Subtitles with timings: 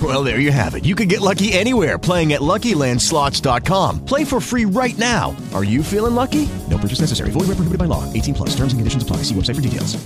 [0.00, 0.84] Well, there you have it.
[0.84, 4.04] You can get lucky anywhere playing at LuckyLandSlots.com.
[4.04, 5.36] Play for free right now.
[5.52, 6.48] Are you feeling lucky?
[6.68, 7.32] No purchase necessary.
[7.32, 8.10] Void where prohibited by law.
[8.12, 8.50] 18 plus.
[8.50, 9.18] Terms and conditions apply.
[9.24, 9.98] See website for details.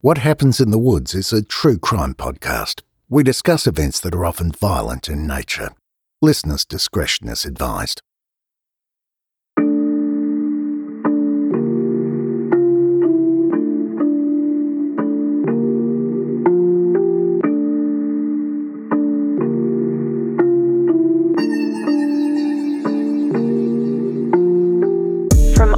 [0.00, 2.82] What Happens in the Woods is a true crime podcast.
[3.08, 5.70] We discuss events that are often violent in nature.
[6.20, 8.02] Listeners' discretion is advised.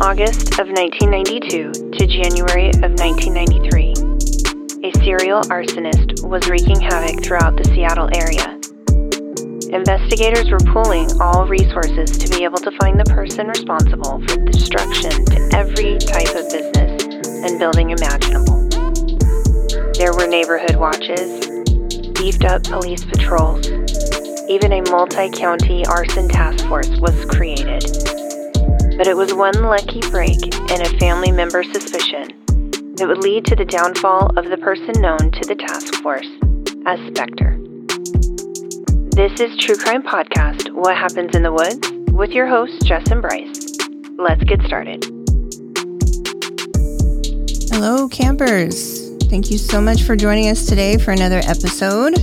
[0.06, 3.90] August of 1992 to January of 1993,
[4.86, 8.54] a serial arsonist was wreaking havoc throughout the Seattle area.
[9.74, 14.48] Investigators were pooling all resources to be able to find the person responsible for the
[14.52, 17.02] destruction to every type of business
[17.42, 18.62] and building imaginable.
[19.98, 21.50] There were neighborhood watches,
[22.14, 23.66] beefed up police patrols,
[24.48, 27.82] even a multi county arson task force was created.
[28.96, 32.28] But it was one lucky break and a family member suspicion
[32.94, 36.26] that would lead to the downfall of the person known to the task force
[36.86, 37.60] as Spector.
[39.14, 43.20] This is True Crime Podcast What Happens in the Woods with your hosts, Jess and
[43.20, 43.76] Bryce.
[44.16, 45.04] Let's get started.
[47.70, 49.14] Hello, campers.
[49.24, 52.14] Thank you so much for joining us today for another episode.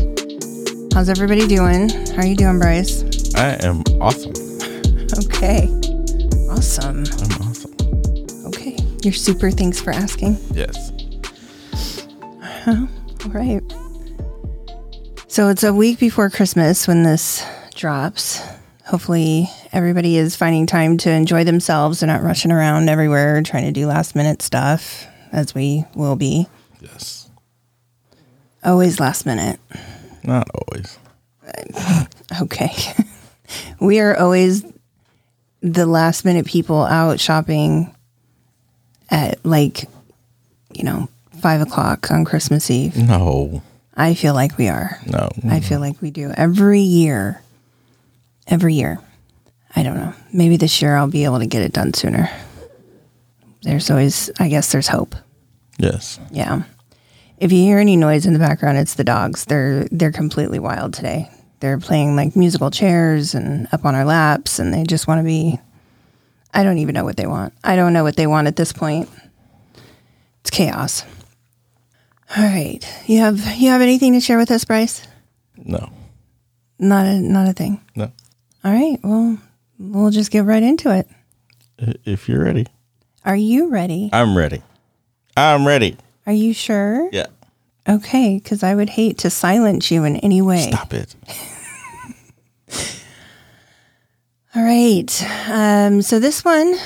[0.91, 1.89] How's everybody doing?
[1.89, 3.03] How are you doing, Bryce?
[3.35, 4.33] I am awesome.
[5.13, 5.82] Okay.
[6.63, 6.99] Awesome.
[6.99, 7.75] I'm awesome.
[8.45, 8.77] Okay.
[9.03, 9.51] You're super.
[9.51, 10.37] Thanks for asking.
[10.53, 10.93] Yes.
[12.65, 12.87] All
[13.27, 13.61] right.
[15.27, 18.41] So it's a week before Christmas when this drops.
[18.85, 23.73] Hopefully, everybody is finding time to enjoy themselves and not rushing around everywhere trying to
[23.73, 26.47] do last minute stuff, as we will be.
[26.79, 27.29] Yes.
[28.63, 29.59] Always last minute.
[30.23, 30.97] Not always.
[32.41, 32.71] Okay.
[33.79, 34.63] we are always
[35.63, 37.95] the last minute people out shopping
[39.09, 39.85] at like,
[40.73, 41.07] you know,
[41.41, 42.97] five o'clock on Christmas Eve.
[42.97, 43.63] No.
[43.95, 44.99] I feel like we are.
[45.07, 45.29] No.
[45.49, 47.41] I feel like we do every year.
[48.47, 48.99] Every year.
[49.75, 50.13] I don't know.
[50.33, 52.29] Maybe this year I'll be able to get it done sooner.
[53.61, 55.15] There's always, I guess, there's hope.
[55.77, 56.19] Yes.
[56.29, 56.63] Yeah.
[57.37, 59.45] If you hear any noise in the background, it's the dogs.
[59.45, 61.29] They're they're completely wild today.
[61.63, 65.23] They're playing like musical chairs and up on our laps, and they just want to
[65.23, 65.57] be.
[66.53, 67.53] I don't even know what they want.
[67.63, 69.07] I don't know what they want at this point.
[70.41, 71.05] It's chaos.
[72.35, 75.07] All right, you have you have anything to share with us, Bryce?
[75.55, 75.89] No.
[76.79, 77.79] Not a not a thing.
[77.95, 78.11] No.
[78.65, 79.37] All right, well,
[79.79, 81.07] we'll just get right into it.
[82.03, 82.67] If you're ready,
[83.23, 84.09] Are you ready?
[84.11, 84.63] I'm ready.
[85.37, 85.95] I'm ready.
[86.25, 87.07] Are you sure?
[87.13, 87.27] Yeah.
[87.87, 90.69] Okay, because I would hate to silence you in any way.
[90.69, 91.15] Stop it.
[94.63, 95.23] All right.
[95.49, 96.77] Um, so this one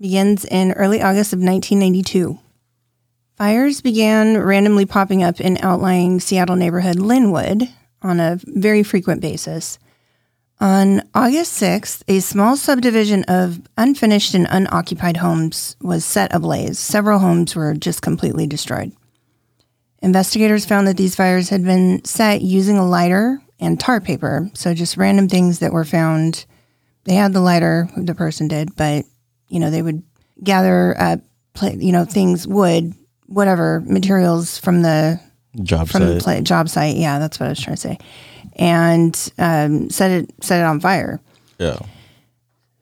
[0.00, 2.36] begins in early August of 1992.
[3.36, 7.70] Fires began randomly popping up in outlying Seattle neighborhood Lynnwood
[8.02, 9.78] on a very frequent basis.
[10.58, 16.76] On August 6th, a small subdivision of unfinished and unoccupied homes was set ablaze.
[16.76, 18.90] Several homes were just completely destroyed.
[20.02, 24.74] Investigators found that these fires had been set using a lighter and tar paper, so
[24.74, 26.46] just random things that were found.
[27.08, 29.06] They had the lighter, the person did, but
[29.48, 30.02] you know they would
[30.44, 31.16] gather, uh,
[31.54, 32.92] pla you know, things, wood,
[33.24, 35.18] whatever materials from the
[35.62, 36.44] Job from the site.
[36.44, 36.96] job site.
[36.96, 37.98] Yeah, that's what I was trying to say,
[38.56, 41.18] and um, set it set it on fire.
[41.58, 41.78] Yeah.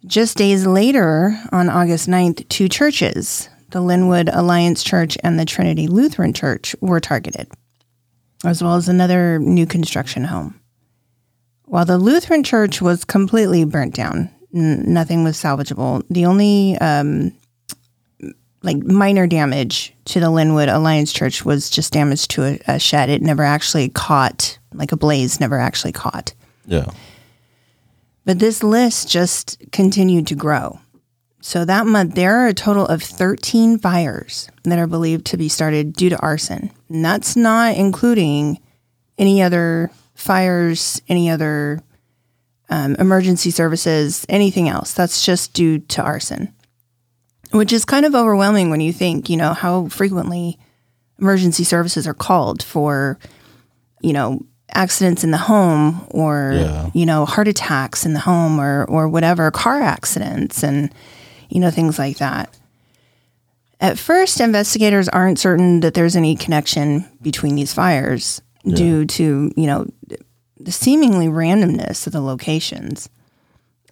[0.05, 5.87] Just days later, on August 9th, two churches, the Lynnwood Alliance Church and the Trinity
[5.87, 7.49] Lutheran Church, were targeted,
[8.44, 10.61] as well as another new construction home.
[11.66, 16.04] While the Lutheran Church was completely burnt down, n- nothing was salvageable.
[16.08, 17.32] The only um,
[18.62, 23.10] like minor damage to the Lynnwood Alliance Church was just damage to a, a shed.
[23.10, 26.34] It never actually caught, like a blaze never actually caught.
[26.66, 26.86] Yeah.
[28.24, 30.80] But this list just continued to grow.
[31.40, 35.48] So that month, there are a total of 13 fires that are believed to be
[35.48, 36.72] started due to arson.
[36.88, 38.60] And that's not including
[39.16, 41.80] any other fires, any other
[42.68, 44.92] um, emergency services, anything else.
[44.92, 46.52] That's just due to arson,
[47.52, 50.58] which is kind of overwhelming when you think, you know, how frequently
[51.20, 53.18] emergency services are called for,
[54.00, 56.90] you know, accidents in the home or, Yeah.
[56.92, 60.92] you know, heart attacks in the home or, or whatever, car accidents and,
[61.48, 62.52] you know, things like that.
[63.80, 68.40] At first, investigators aren't certain that there's any connection between these fires
[68.74, 69.86] due to, you know,
[70.58, 73.08] the seemingly randomness of the locations.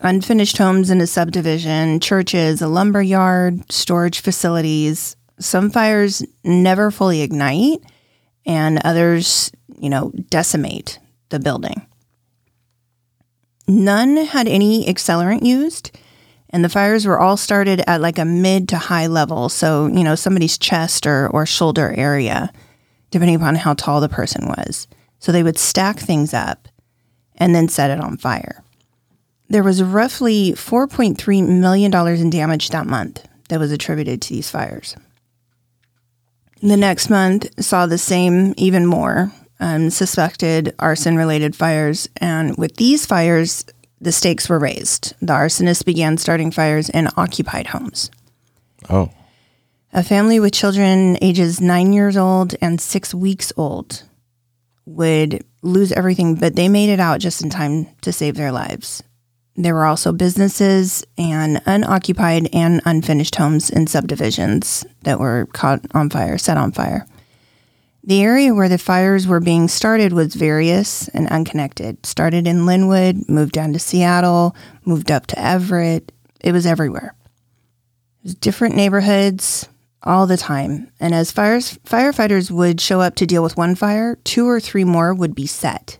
[0.00, 5.16] Unfinished homes in a subdivision, churches, a lumber yard, storage facilities.
[5.38, 7.78] Some fires never fully ignite,
[8.44, 10.98] and others, you know, decimate
[11.28, 11.86] the building.
[13.66, 15.96] None had any accelerant used,
[16.50, 19.48] and the fires were all started at like a mid to high level.
[19.48, 22.52] So, you know, somebody's chest or, or shoulder area,
[23.14, 24.88] depending upon how tall the person was.
[25.20, 26.66] So they would stack things up
[27.36, 28.64] and then set it on fire.
[29.48, 34.96] There was roughly $4.3 million in damage that month that was attributed to these fires.
[36.60, 42.08] The next month saw the same, even more um, suspected arson related fires.
[42.16, 43.64] And with these fires,
[44.00, 45.14] the stakes were raised.
[45.20, 48.10] The arsonists began starting fires in occupied homes.
[48.90, 49.12] Oh.
[49.96, 54.02] A family with children ages nine years old and six weeks old
[54.86, 59.04] would lose everything, but they made it out just in time to save their lives.
[59.54, 66.10] There were also businesses and unoccupied and unfinished homes in subdivisions that were caught on
[66.10, 67.06] fire, set on fire.
[68.02, 72.04] The area where the fires were being started was various and unconnected.
[72.04, 76.10] Started in Lynnwood, moved down to Seattle, moved up to Everett.
[76.40, 77.14] It was everywhere.
[78.18, 79.68] It was different neighborhoods
[80.04, 80.90] all the time.
[81.00, 84.84] And as fires, firefighters would show up to deal with one fire, two or three
[84.84, 85.98] more would be set.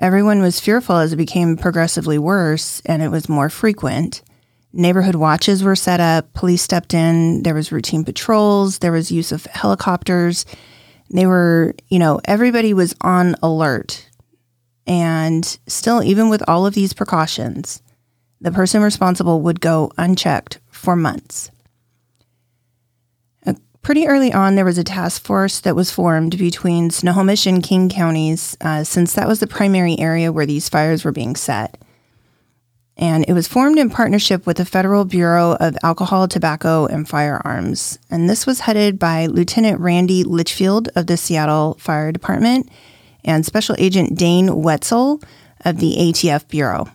[0.00, 4.22] Everyone was fearful as it became progressively worse and it was more frequent.
[4.72, 9.30] Neighborhood watches were set up, police stepped in, there was routine patrols, there was use
[9.30, 10.44] of helicopters.
[11.10, 14.08] They were, you know, everybody was on alert.
[14.86, 17.82] And still, even with all of these precautions,
[18.40, 21.50] the person responsible would go unchecked for months.
[23.84, 27.90] Pretty early on, there was a task force that was formed between Snohomish and King
[27.90, 31.76] counties, uh, since that was the primary area where these fires were being set.
[32.96, 37.98] And it was formed in partnership with the Federal Bureau of Alcohol, Tobacco, and Firearms.
[38.10, 42.70] And this was headed by Lieutenant Randy Litchfield of the Seattle Fire Department
[43.22, 45.20] and Special Agent Dane Wetzel
[45.62, 46.88] of the ATF Bureau.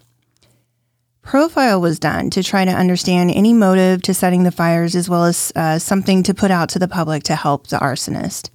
[1.29, 5.25] Profile was done to try to understand any motive to setting the fires as well
[5.25, 8.49] as uh, something to put out to the public to help the arsonist.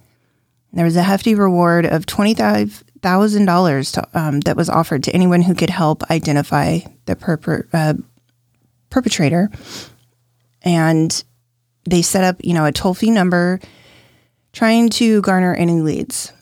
[0.73, 5.69] There was a hefty reward of $25,000 um, that was offered to anyone who could
[5.69, 7.93] help identify the uh,
[8.89, 9.49] perpetrator.
[10.61, 11.23] And
[11.85, 13.61] they set up, you know, a toll free number
[14.51, 16.33] trying to garner any leads.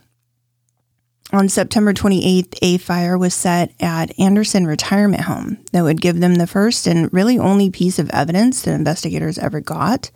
[1.33, 6.35] On September 28th, a fire was set at Anderson Retirement Home that would give them
[6.35, 10.11] the first and really only piece of evidence that investigators ever got.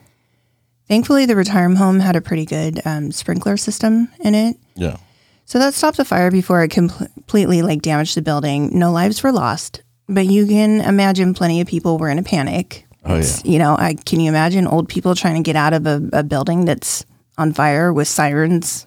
[0.88, 4.58] Thankfully, the retirement home had a pretty good um, sprinkler system in it.
[4.76, 4.98] Yeah.
[5.46, 8.78] So that stopped the fire before it com- completely like damaged the building.
[8.78, 12.86] No lives were lost, but you can imagine plenty of people were in a panic.
[13.04, 15.88] Oh, It's- You know, I can you imagine old people trying to get out of
[15.88, 17.06] a, a building that's
[17.40, 18.86] on fire with sirens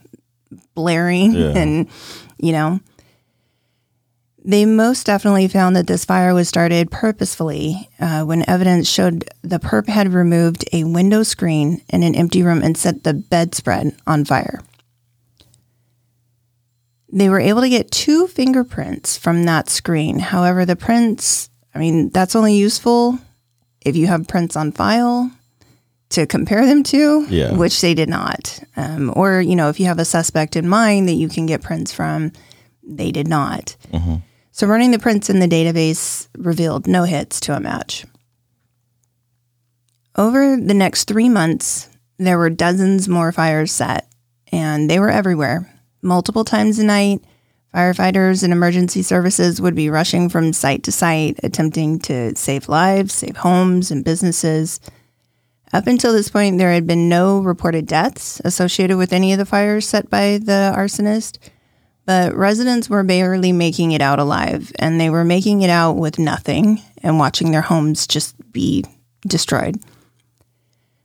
[0.80, 1.52] blaring Yeah.
[1.56, 1.88] and
[2.38, 2.80] you know
[4.42, 9.58] they most definitely found that this fire was started purposefully uh, when evidence showed the
[9.58, 14.24] perp had removed a window screen in an empty room and set the bedspread on
[14.24, 14.60] fire.
[17.12, 20.20] They were able to get two fingerprints from that screen.
[20.20, 23.18] However, the prints, I mean, that's only useful
[23.84, 25.30] if you have prints on file
[26.10, 27.52] to compare them to, Yeah.
[27.54, 28.58] which they did not.
[28.76, 31.62] Um, or, you know, if you have a suspect in mind that you can get
[31.62, 32.32] prints from,
[32.82, 33.76] they did not.
[34.52, 38.04] So running the prints in the database revealed no hits to a match.
[40.16, 41.88] Over the next three months,
[42.18, 44.08] there were dozens more fires set,
[44.52, 45.72] and they were everywhere.
[46.02, 47.22] Multiple times a night,
[47.74, 53.14] firefighters and emergency services would be rushing from site to site, attempting to save lives,
[53.14, 54.80] save homes and businesses.
[55.72, 59.46] Up until this point, there had been no reported deaths associated with any of the
[59.46, 61.38] fires set by the arsonist,
[62.06, 66.18] but residents were barely making it out alive, and they were making it out with
[66.18, 68.84] nothing and watching their homes just be
[69.26, 69.80] destroyed.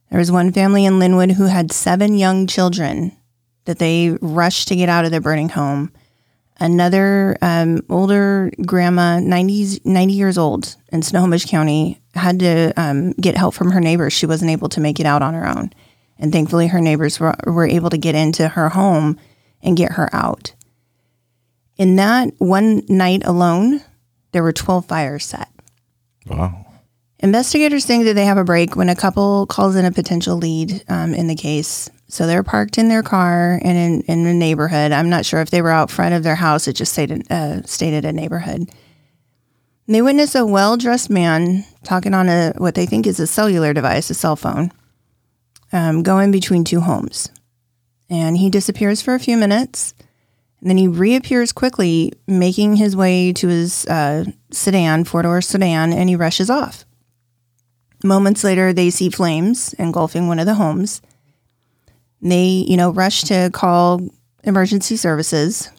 [0.09, 3.15] There was one family in Lynnwood who had seven young children
[3.65, 5.91] that they rushed to get out of their burning home.
[6.57, 13.37] Another um, older grandma, 90, 90 years old in Snohomish County, had to um, get
[13.37, 14.13] help from her neighbors.
[14.13, 15.71] She wasn't able to make it out on her own.
[16.17, 19.19] And thankfully, her neighbors were, were able to get into her home
[19.61, 20.53] and get her out.
[21.77, 23.81] In that one night alone,
[24.31, 25.49] there were 12 fires set.
[26.25, 26.65] Wow.
[27.19, 30.83] Investigators think that they have a break when a couple calls in a potential lead
[30.87, 31.89] um, in the case.
[32.07, 34.91] So they're parked in their car and in, in a neighborhood.
[34.91, 36.67] I'm not sure if they were out front of their house.
[36.67, 38.69] It just stated, uh, stated a neighborhood.
[39.87, 43.73] They witness a well dressed man talking on a what they think is a cellular
[43.73, 44.71] device, a cell phone,
[45.71, 47.29] um, going between two homes.
[48.09, 49.93] And he disappears for a few minutes.
[50.61, 55.93] And then he reappears quickly, making his way to his uh, sedan, four door sedan,
[55.93, 56.85] and he rushes off.
[58.03, 61.01] Moments later, they see flames engulfing one of the homes.
[62.21, 64.01] They, you know, rush to call
[64.43, 65.69] emergency services.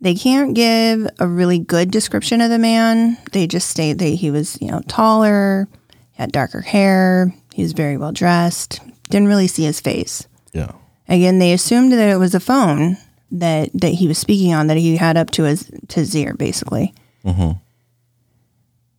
[0.00, 3.16] They can't give a really good description of the man.
[3.32, 5.68] They just state that he was, you know, taller,
[6.12, 8.80] had darker hair, he was very well dressed.
[9.08, 10.28] Didn't really see his face.
[10.52, 10.72] Yeah.
[11.08, 12.98] Again, they assumed that it was a phone
[13.30, 16.34] that that he was speaking on that he had up to his to his ear,
[16.34, 16.92] basically.
[17.24, 17.52] Mm-hmm.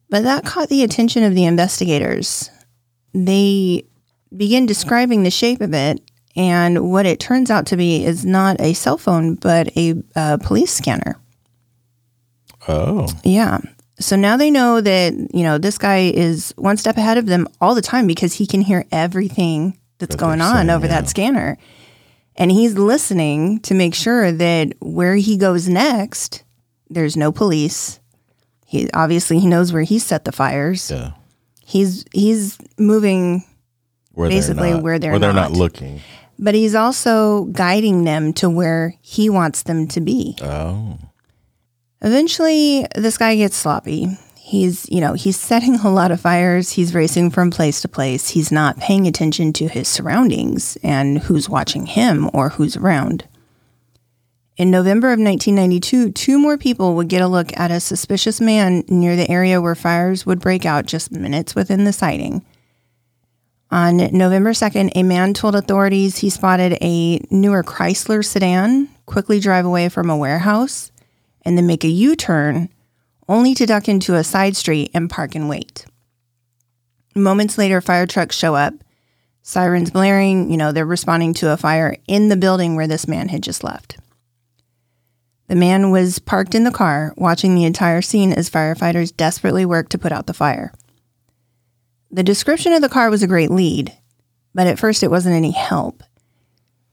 [0.09, 2.49] But that caught the attention of the investigators.
[3.13, 3.83] They
[4.35, 6.01] begin describing the shape of it,
[6.37, 10.37] and what it turns out to be is not a cell phone, but a, uh
[10.37, 11.17] police scanner.
[12.67, 13.07] Oh.
[13.23, 13.59] Yeah.
[13.99, 17.47] So now they know that, you know, this guy is one step ahead of them
[17.59, 21.01] all the time because he can hear everything that's That going on saying, over yeah.
[21.01, 21.57] that scanner.
[22.35, 26.43] And he's listening to make sure that where he goes next,
[26.89, 27.99] there's no police.
[28.67, 30.91] He obviously he knows where he set the fires.
[30.91, 31.13] Yeah.
[31.65, 33.43] He's he's moving
[34.13, 35.57] Where Basically, they're not, where they're where they're not not.
[35.57, 36.01] looking.
[36.39, 40.35] But he's also guiding them to where he wants them to be.
[40.41, 40.97] Oh.
[42.01, 44.17] Eventually, this guy gets sloppy.
[44.37, 46.71] He's, you know, he's setting a lot of fires.
[46.71, 48.29] He's racing from place to place.
[48.29, 53.27] He's not paying attention to his surroundings and who's watching him or who's around.
[54.55, 58.83] In November of 1992, two more people would get a look at a suspicious man
[58.87, 62.43] near the area where fires would break out just minutes within the sighting.
[63.69, 69.65] On November 2nd, a man told authorities he spotted a newer Chrysler sedan quickly drive
[69.65, 70.91] away from a warehouse
[71.43, 72.69] and then make a U turn,
[73.27, 75.85] only to duck into a side street and park and wait.
[77.13, 78.73] Moments later, fire trucks show up,
[79.41, 80.49] sirens blaring.
[80.49, 83.63] You know, they're responding to a fire in the building where this man had just
[83.63, 83.97] left.
[85.47, 89.91] The man was parked in the car, watching the entire scene as firefighters desperately worked
[89.93, 90.73] to put out the fire.
[92.11, 93.93] The description of the car was a great lead,
[94.53, 96.03] but at first it wasn't any help.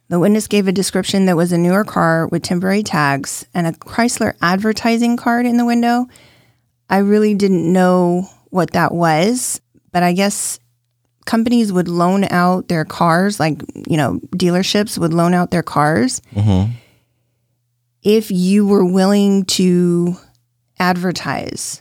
[0.09, 3.73] The witness gave a description that was a newer car with temporary tags and a
[3.73, 6.07] Chrysler advertising card in the window.
[6.91, 9.61] I really didn't know what that was,
[9.93, 10.59] but I guess
[11.25, 16.21] companies would loan out their cars, like, you know, dealerships would loan out their cars
[16.35, 16.73] Mm-hmm.
[18.03, 20.17] if you were willing to
[20.79, 21.81] advertise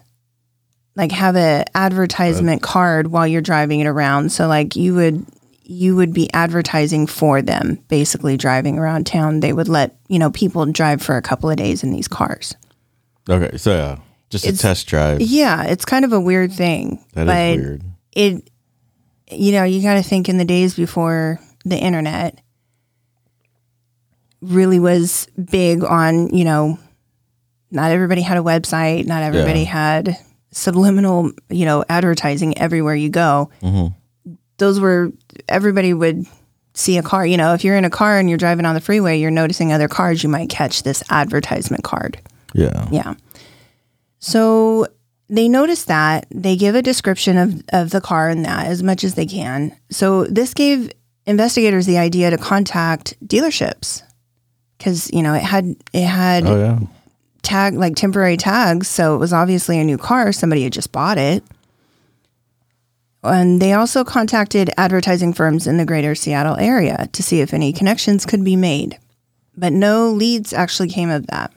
[0.96, 5.26] like have a advertisement card while you're driving it around so like you would
[5.66, 10.30] you would be advertising for them basically driving around town they would let you know
[10.30, 12.56] people drive for a couple of days in these cars
[13.30, 13.56] Okay.
[13.58, 15.22] So yeah, just a test drive.
[15.22, 17.84] yeah it's kind of a weird thing That is but weird.
[18.12, 18.50] it
[19.32, 22.40] you know you got to think in the days before the internet
[24.42, 26.78] really was big on you know
[27.72, 29.66] not everybody had a website not everybody Yeah.
[29.66, 30.18] had
[30.54, 33.94] subliminal you know advertising everywhere you go Mhm.
[34.58, 35.12] those were
[35.50, 36.26] everybody would
[36.76, 38.82] see a car you know if you're in a car and you're driving on the
[38.82, 42.20] freeway you're noticing other cars you might catch this advertisement card
[42.54, 42.88] Yeah.
[42.92, 43.14] yeah.
[44.20, 44.88] So
[45.30, 49.04] they notice that they give a description of, of the car and that as much
[49.04, 49.76] as they can.
[49.90, 50.92] So this gave
[51.26, 54.04] investigators the idea to contact dealerships
[54.78, 56.80] because you know it had it had Oh yeah.
[57.44, 60.32] Tag like temporary tags, so it was obviously a new car.
[60.32, 61.44] Somebody had just bought it.
[63.24, 67.72] And they also contacted advertising firms in the greater Seattle area to see if any
[67.72, 68.98] connections could be made.
[69.56, 71.54] But no leads actually came of that.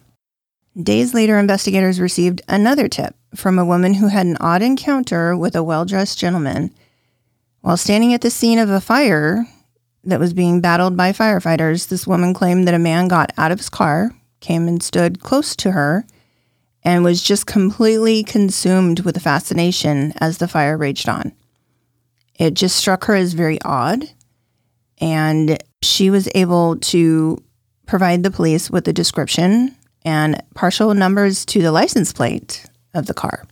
[0.81, 5.57] Days later, investigators received another tip from a woman who had an odd encounter with
[5.57, 6.73] a well dressed gentleman
[7.63, 9.47] While standing at the scene of a fire
[10.05, 13.59] that was being battled by firefighters, this woman claimed that a man got out of
[13.59, 16.07] his car, came and stood close to her,
[16.83, 21.33] and was just completely consumed with the fascination as the fire raged on.
[22.39, 24.09] It just struck her as very odd,
[24.99, 27.43] and she was able to
[27.87, 29.75] provide the police with a description
[30.05, 33.45] and partial numbers to the license plate of the car.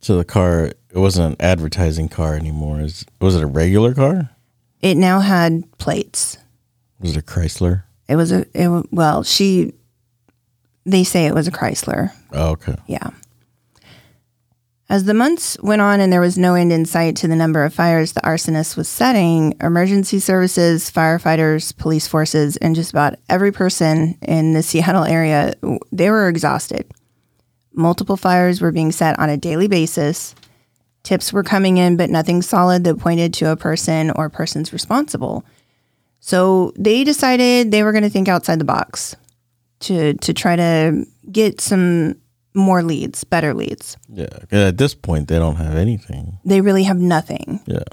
[0.00, 2.80] So the car, it wasn't an advertising car anymore.
[2.80, 4.30] Is was it a regular car?
[4.80, 6.38] It now had plates.
[6.98, 7.84] Was it a Chrysler?
[8.08, 9.72] It was a it, well, she
[10.84, 12.12] they say it was a Chrysler.
[12.32, 12.76] Oh, okay.
[12.86, 13.10] Yeah.
[14.88, 17.64] As the months went on and there was no end in sight to the number
[17.64, 23.52] of fires the arsonist was setting, emergency services, firefighters, police forces, and just about every
[23.52, 25.54] person in the Seattle area,
[25.90, 26.90] they were exhausted.
[27.72, 30.34] Multiple fires were being set on a daily basis.
[31.04, 35.42] Tips were coming in, but nothing solid that pointed to a person or persons responsible.
[36.20, 39.16] So they decided they were going to think outside the box
[39.82, 42.16] to to try to get some
[42.54, 43.96] more leads, better leads.
[44.08, 46.38] Yeah, At this point, they don't have anything.
[46.44, 47.60] They really have nothing.
[47.66, 47.84] Yeah.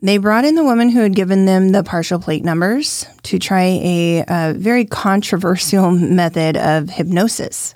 [0.00, 3.80] They brought in the woman who had given them the partial plate numbers to try
[3.82, 5.90] a, uh very controversial
[6.22, 7.74] method of hypnosis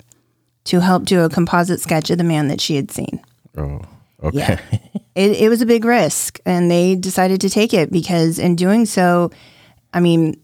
[0.65, 3.19] to help do a composite sketch of the man that she had seen.
[3.57, 3.81] Oh,
[4.23, 4.37] okay.
[4.37, 4.59] Yeah.
[5.15, 8.87] It, it was a big risk, and they decided to take it because, in doing
[8.87, 9.29] so,
[9.93, 10.41] I mean,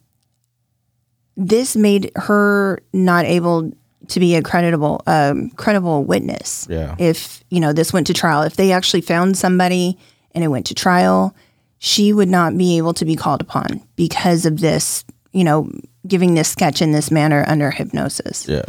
[1.40, 3.72] this made her not able
[4.10, 6.68] to be a creditable, um, credible witness.
[6.70, 6.96] Yeah.
[7.00, 9.98] If you know this went to trial, if they actually found somebody
[10.34, 11.36] and it went to trial,
[11.80, 15.06] she would not be able to be called upon because of this.
[15.32, 15.70] You know,
[16.08, 18.48] giving this sketch in this manner under hypnosis.
[18.48, 18.64] Yeah.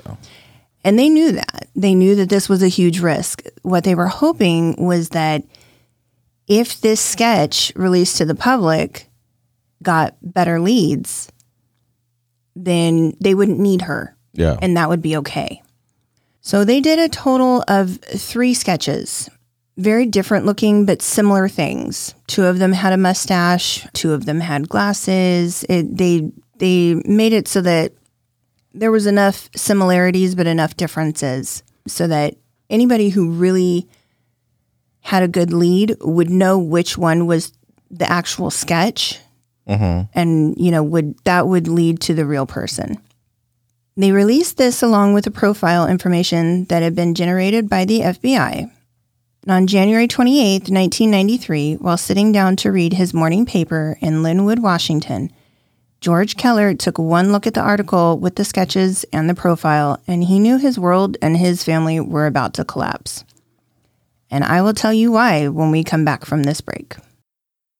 [0.84, 1.68] And they knew that.
[1.74, 3.42] They knew that this was a huge risk.
[3.62, 5.42] What they were hoping was that
[6.46, 9.08] if this sketch released to the public
[9.82, 11.32] got better leads,
[12.64, 14.56] then they wouldn't need her Yeah.
[14.62, 15.62] and that would be okay.
[16.40, 19.28] So they did a total of three sketches,
[19.76, 22.14] very different looking, but similar things.
[22.26, 25.64] Two of them had a mustache, two of them had glasses.
[25.68, 27.92] It, they they made it so that
[28.74, 32.34] there was enough similarities, but enough differences, so that
[32.68, 33.88] anybody who really
[35.00, 37.52] had a good lead would know which one was
[37.90, 39.18] the actual sketch,
[39.70, 40.18] Mm-hmm.
[40.18, 42.98] and you know would that would lead to the real person.
[43.96, 48.70] They released this along with the profile information that had been generated by the FBI.
[49.42, 54.58] And on January 28, 1993, while sitting down to read his morning paper in Lynnwood,
[54.58, 55.30] Washington,
[56.00, 60.24] George Keller took one look at the article with the sketches and the profile, and
[60.24, 63.24] he knew his world and his family were about to collapse.
[64.30, 66.96] And I will tell you why when we come back from this break.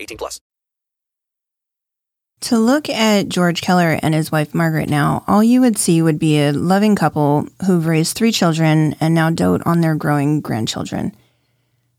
[0.00, 0.40] 18 plus.
[2.42, 6.18] To look at George Keller and his wife Margaret now, all you would see would
[6.18, 11.14] be a loving couple who've raised three children and now dote on their growing grandchildren.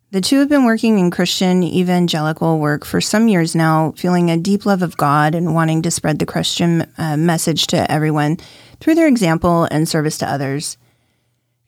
[0.10, 4.36] The two have been working in Christian evangelical work for some years now, feeling a
[4.36, 8.38] deep love of God and wanting to spread the Christian uh, message to everyone
[8.80, 10.76] through their example and service to others.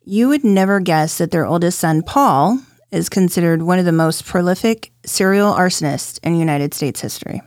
[0.03, 2.59] You would never guess that their oldest son, Paul,
[2.93, 7.41] is considered one of the most prolific serial arsonists in United States history.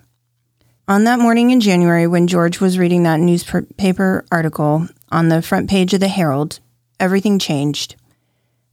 [0.89, 5.71] On that morning in January, when George was reading that newspaper article on the front
[5.71, 6.59] page of the Herald,
[6.99, 7.95] everything changed.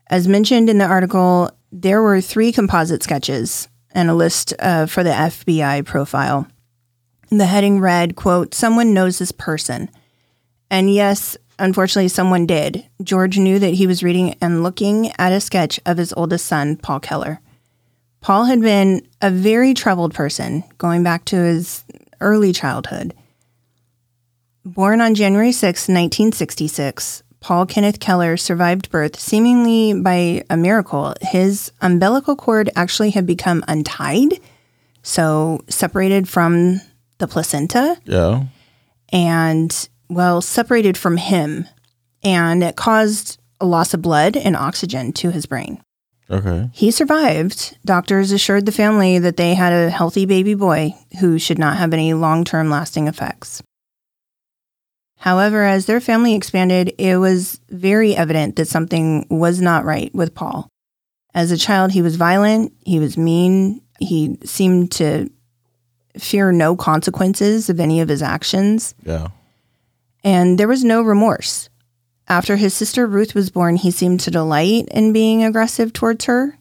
[0.08, 5.04] As mentioned in the article, there were three composite sketches and a list uh, for
[5.04, 6.48] the FBI profile.
[7.30, 9.90] The heading read, quote, someone knows this person.
[10.70, 12.86] And yes, unfortunately, someone did.
[13.02, 16.76] George knew that he was reading and looking at a sketch of his oldest son,
[16.78, 17.40] Paul Keller.
[18.22, 21.84] Paul had been a very troubled person going back to his
[22.22, 23.14] early childhood.
[24.66, 31.14] Born on January 6, 1966, Paul Kenneth Keller survived birth seemingly by a miracle.
[31.22, 34.40] His umbilical cord actually had become untied,
[35.02, 36.80] so separated from
[37.18, 38.44] the placenta Yeah.
[39.12, 41.68] and, well, separated from him.
[42.24, 45.82] And it caused a loss of blood and oxygen to his brain.
[46.30, 46.70] Okay.
[46.74, 47.78] He survived.
[47.86, 51.94] Doctors assured the family that they had a healthy baby boy who should not have
[51.94, 53.62] any long term lasting effects.
[55.18, 60.36] However, as their family expanded, it was very evident that something was not right with
[60.36, 60.68] Paul.
[61.34, 65.30] As a child, he was violent, he was mean, he seemed to
[66.18, 69.30] fear no consequences of any of his actions, Yeah.
[70.24, 71.70] And there was no remorse.
[72.28, 76.58] After his sister Ruth was born, he seemed to delight in being aggressive towards her.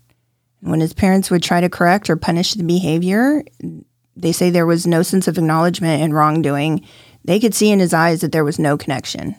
[0.61, 3.43] When his parents would try to correct or punish the behavior,
[4.17, 6.87] they say there was no sense of acknowledgement and wrongdoing.
[7.25, 9.37] They could see in his eyes that there was no connection.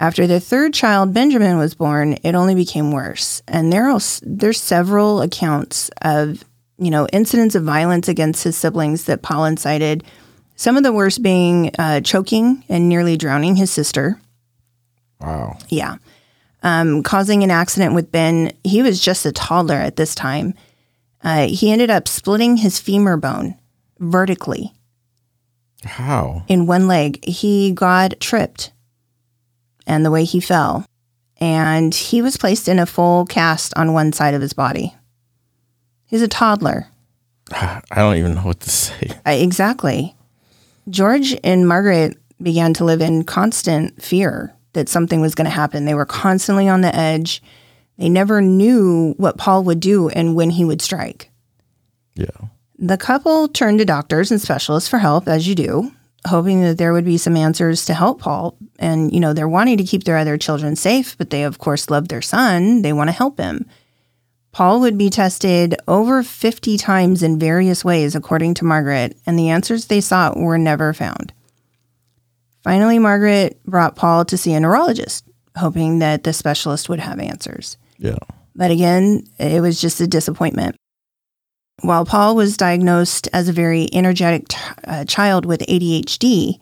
[0.00, 3.42] After the third child, Benjamin, was born, it only became worse.
[3.46, 6.44] And there are there's several accounts of
[6.78, 10.02] you know incidents of violence against his siblings that Paul incited.
[10.60, 14.20] Some of the worst being uh, choking and nearly drowning his sister.
[15.18, 15.56] Wow.
[15.70, 15.96] Yeah.
[16.62, 18.52] Um, causing an accident with Ben.
[18.62, 20.52] He was just a toddler at this time.
[21.24, 23.54] Uh, he ended up splitting his femur bone
[24.00, 24.74] vertically
[25.82, 26.44] How?
[26.46, 27.24] in one leg.
[27.24, 28.70] He got tripped
[29.86, 30.84] and the way he fell.
[31.38, 34.94] And he was placed in a full cast on one side of his body.
[36.04, 36.88] He's a toddler.
[37.50, 39.12] I don't even know what to say.
[39.26, 40.16] Uh, exactly.
[40.88, 45.84] George and Margaret began to live in constant fear that something was going to happen.
[45.84, 47.42] They were constantly on the edge.
[47.98, 51.30] They never knew what Paul would do and when he would strike.
[52.14, 52.48] Yeah.
[52.78, 55.92] The couple turned to doctors and specialists for help, as you do,
[56.26, 58.56] hoping that there would be some answers to help Paul.
[58.78, 61.90] And, you know, they're wanting to keep their other children safe, but they, of course,
[61.90, 62.80] love their son.
[62.82, 63.66] They want to help him.
[64.52, 69.50] Paul would be tested over 50 times in various ways, according to Margaret, and the
[69.50, 71.32] answers they sought were never found.
[72.62, 75.24] Finally, Margaret brought Paul to see a neurologist,
[75.56, 77.76] hoping that the specialist would have answers.
[77.98, 78.18] Yeah.
[78.54, 80.76] But again, it was just a disappointment.
[81.82, 86.60] While Paul was diagnosed as a very energetic t- uh, child with ADHD,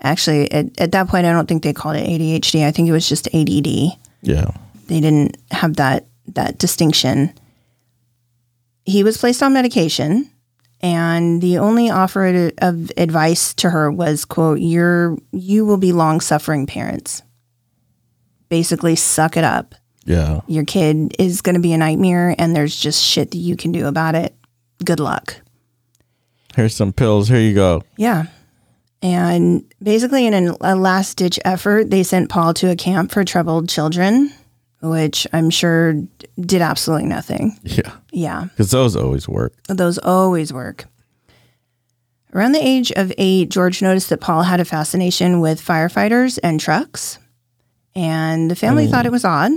[0.00, 2.64] actually, at, at that point, I don't think they called it ADHD.
[2.64, 3.98] I think it was just ADD.
[4.22, 4.50] Yeah.
[4.86, 7.32] They didn't have that that distinction.
[8.84, 10.30] He was placed on medication,
[10.80, 16.20] and the only offer of advice to her was, "quote You're you will be long
[16.20, 17.22] suffering parents.
[18.48, 19.74] Basically, suck it up.
[20.04, 20.40] Yeah.
[20.48, 23.72] Your kid is going to be a nightmare, and there's just shit that you can
[23.72, 24.34] do about it.
[24.84, 25.36] Good luck."
[26.56, 27.28] Here's some pills.
[27.28, 27.82] Here you go.
[27.96, 28.26] Yeah.
[29.00, 33.68] And basically, in a last ditch effort, they sent Paul to a camp for troubled
[33.68, 34.32] children,
[34.82, 35.94] which I'm sure
[36.40, 37.58] did absolutely nothing.
[37.62, 37.92] Yeah.
[38.12, 39.54] Yeah, Because those always work.
[39.68, 40.84] those always work.
[42.34, 46.58] Around the age of eight, George noticed that Paul had a fascination with firefighters and
[46.58, 47.18] trucks.
[47.94, 49.52] And the family thought it was odd.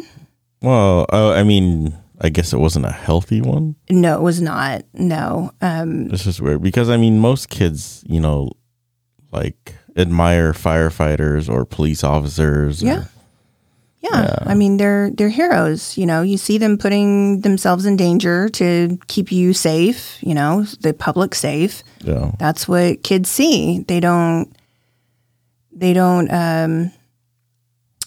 [0.62, 3.76] Well, uh, I mean, I guess it wasn't a healthy one.
[3.90, 4.84] No, it was not.
[4.94, 5.52] No.
[5.62, 8.52] Um, This is weird because I mean, most kids, you know,
[9.32, 12.84] like admire firefighters or police officers.
[12.84, 13.08] or-
[14.12, 14.22] Yeah.
[14.24, 15.98] Yeah, I mean they're they're heroes.
[15.98, 20.18] You know, you see them putting themselves in danger to keep you safe.
[20.22, 21.84] You know, the public safe.
[22.04, 22.32] yeah.
[22.40, 23.84] That's what kids see.
[23.88, 24.52] They don't.
[25.72, 26.30] They don't.
[26.32, 26.92] Um,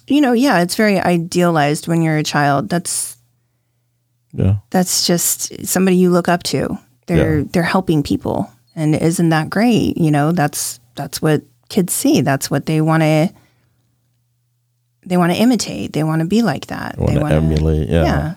[0.06, 2.68] you know, yeah, it's very idealized when you're a child.
[2.68, 3.16] That's
[4.32, 4.56] Yeah.
[4.70, 6.78] that's just somebody you look up to.
[7.06, 7.44] They're Yeah.
[7.52, 9.96] they're helping people, and isn't that great?
[9.96, 12.20] You know, that's that's what kids see.
[12.22, 13.28] That's what they want to.
[15.09, 15.92] They want to imitate.
[15.92, 16.99] They want to be like that.
[16.99, 17.88] Want they to wanna- emulate.
[17.88, 18.05] Yeah.
[18.05, 18.35] yeah.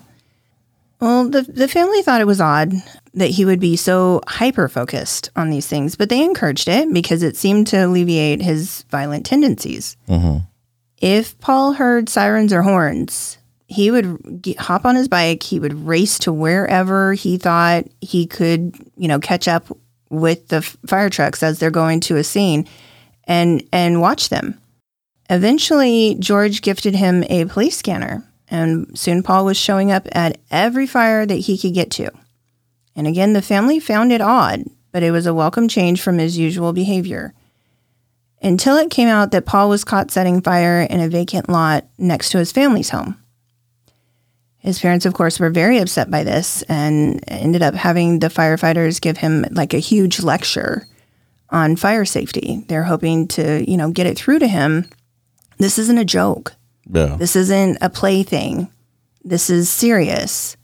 [1.00, 2.74] Well, the the family thought it was odd
[3.16, 7.24] that he would be so hyper focused on these things, but they encouraged it because
[7.24, 9.98] it seemed to alleviate his violent tendencies.
[10.08, 10.46] Mm-hmm.
[10.98, 15.42] If Paul heard sirens or horns, he would get, hop on his bike.
[15.42, 19.66] He would race to wherever he thought he could, you know, catch up
[20.10, 22.68] with the f- fire trucks as they're going to a scene,
[23.26, 24.61] and and watch them.
[25.32, 30.86] Eventually, George gifted him a police scanner, and soon Paul was showing up at every
[30.86, 32.12] fire that he could get to.
[32.98, 36.38] And again, the family found it odd, but it was a welcome change from his
[36.38, 37.34] usual behavior.
[38.44, 42.32] Until it came out that Paul was caught setting fire in a vacant lot next
[42.32, 43.17] to his family's home.
[44.58, 49.00] His parents, of course, were very upset by this and ended up having the firefighters
[49.00, 50.88] give him like a huge lecture
[51.50, 52.65] on fire safety.
[52.67, 54.89] They're hoping to, you know, get it through to him.
[55.62, 56.54] This isn't a joke.
[56.89, 57.15] Yeah.
[57.17, 58.69] This isn't a plaything.
[59.24, 60.58] This is serious.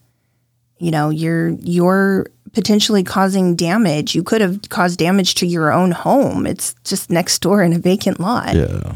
[0.79, 4.15] You know, you're you're potentially causing damage.
[4.15, 6.45] You could have caused damage to your own home.
[6.47, 8.55] It's just next door in a vacant lot.
[8.55, 8.95] Yeah.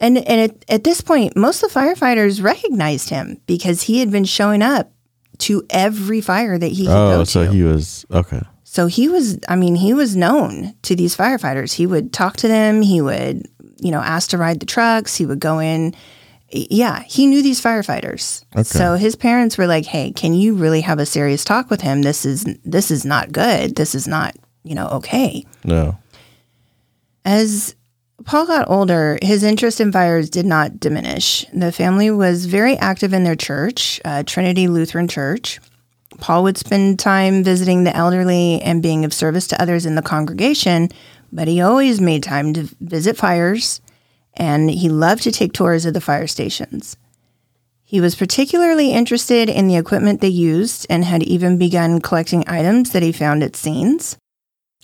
[0.00, 4.10] And and at, at this point, most of the firefighters recognized him because he had
[4.10, 4.90] been showing up
[5.38, 7.50] to every fire that he could Oh, go so to.
[7.52, 8.40] he was okay.
[8.64, 11.72] So he was, I mean, he was known to these firefighters.
[11.72, 12.82] He would talk to them.
[12.82, 13.48] He would,
[13.82, 15.16] you know, asked to ride the trucks.
[15.16, 15.94] He would go in.
[16.52, 18.44] Yeah, he knew these firefighters.
[18.54, 18.64] Okay.
[18.64, 22.02] So his parents were like, "Hey, can you really have a serious talk with him?
[22.02, 23.76] This is this is not good.
[23.76, 25.96] This is not, you know, okay." No.
[27.24, 27.74] As
[28.24, 31.46] Paul got older, his interest in fires did not diminish.
[31.54, 35.60] The family was very active in their church, uh, Trinity Lutheran Church.
[36.18, 40.02] Paul would spend time visiting the elderly and being of service to others in the
[40.02, 40.90] congregation,
[41.32, 43.80] but he always made time to visit fires
[44.34, 46.96] and he loved to take tours of the fire stations.
[47.84, 52.90] He was particularly interested in the equipment they used and had even begun collecting items
[52.92, 54.16] that he found at scenes.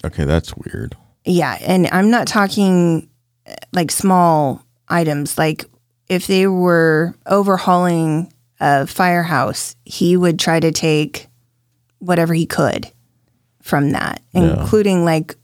[0.05, 0.97] Okay, that's weird.
[1.25, 3.09] Yeah, and I'm not talking
[3.47, 5.39] uh, like small items.
[5.39, 5.65] Like
[6.09, 11.29] if they were overhauling a firehouse, he would try to take
[12.01, 12.91] whatever he could
[13.63, 14.61] from that, Yeah.
[14.63, 15.37] including like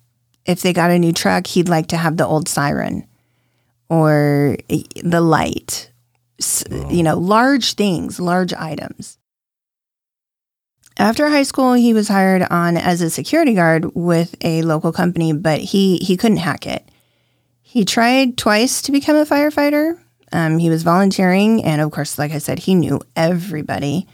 [0.46, 3.06] if they got a new truck, he'd like to have the old siren
[3.88, 4.56] or
[5.02, 5.90] the light.
[6.40, 9.18] S- You know, large things, large items.
[10.98, 15.32] After high school, he was hired on as a security guard with a local company,
[15.32, 16.86] but he he couldn't hack it.
[17.62, 19.98] He tried twice to become a firefighter.
[20.32, 24.06] Um, he was volunteering, and of course, like I said, he knew everybody.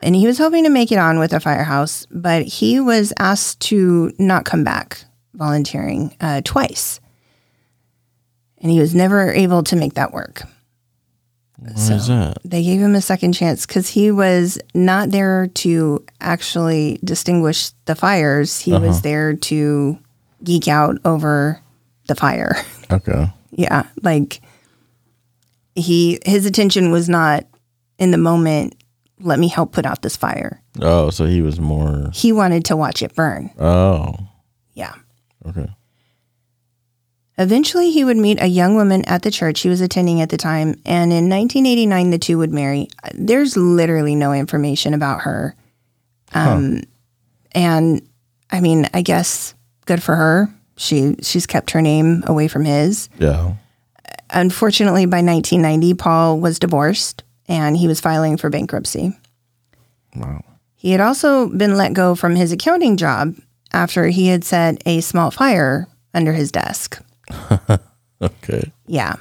[0.00, 3.60] And he was hoping to make it on with a firehouse, but he was asked
[3.68, 5.04] to not come back
[5.36, 7.00] volunteering uh, twice.
[8.58, 10.42] And he was never able to make that work.
[11.58, 12.38] Why is that?
[12.44, 17.94] They gave him a second chance because he was not there to actually distinguish the
[17.94, 18.60] fires.
[18.60, 19.00] He was Uh-huh.
[19.02, 19.98] there to
[20.44, 21.60] geek out over
[22.08, 22.56] the fire.
[22.88, 23.26] Okay.
[23.50, 24.40] yeah, like
[25.74, 27.44] he his attention was not
[27.98, 28.76] in the moment.
[29.18, 30.62] Let me help put out this fire.
[30.80, 32.10] Oh, so he was more.
[32.14, 33.50] He wanted to watch it burn.
[33.58, 34.14] Oh,
[34.74, 34.94] Yeah.
[35.48, 35.68] Okay.
[37.38, 40.38] Eventually, he would meet a young woman at the church he was attending at the
[40.38, 42.88] time, and in 1989, the two would marry.
[43.14, 45.54] There's literally no information about her.
[46.32, 46.82] Um,
[47.52, 48.06] And
[48.50, 49.54] I mean, I guess
[49.86, 50.48] good for her.
[50.76, 53.08] She she's kept her name away from his.
[53.18, 53.54] Yeah.
[54.30, 59.16] Unfortunately, by 1990, Paul was divorced and he was filing for bankruptcy.
[60.14, 60.44] Wow.
[60.74, 63.34] He had also been let go from his accounting job
[63.76, 67.00] after he had set a small fire under his desk.
[68.22, 68.72] Okay.
[68.86, 69.16] Yeah.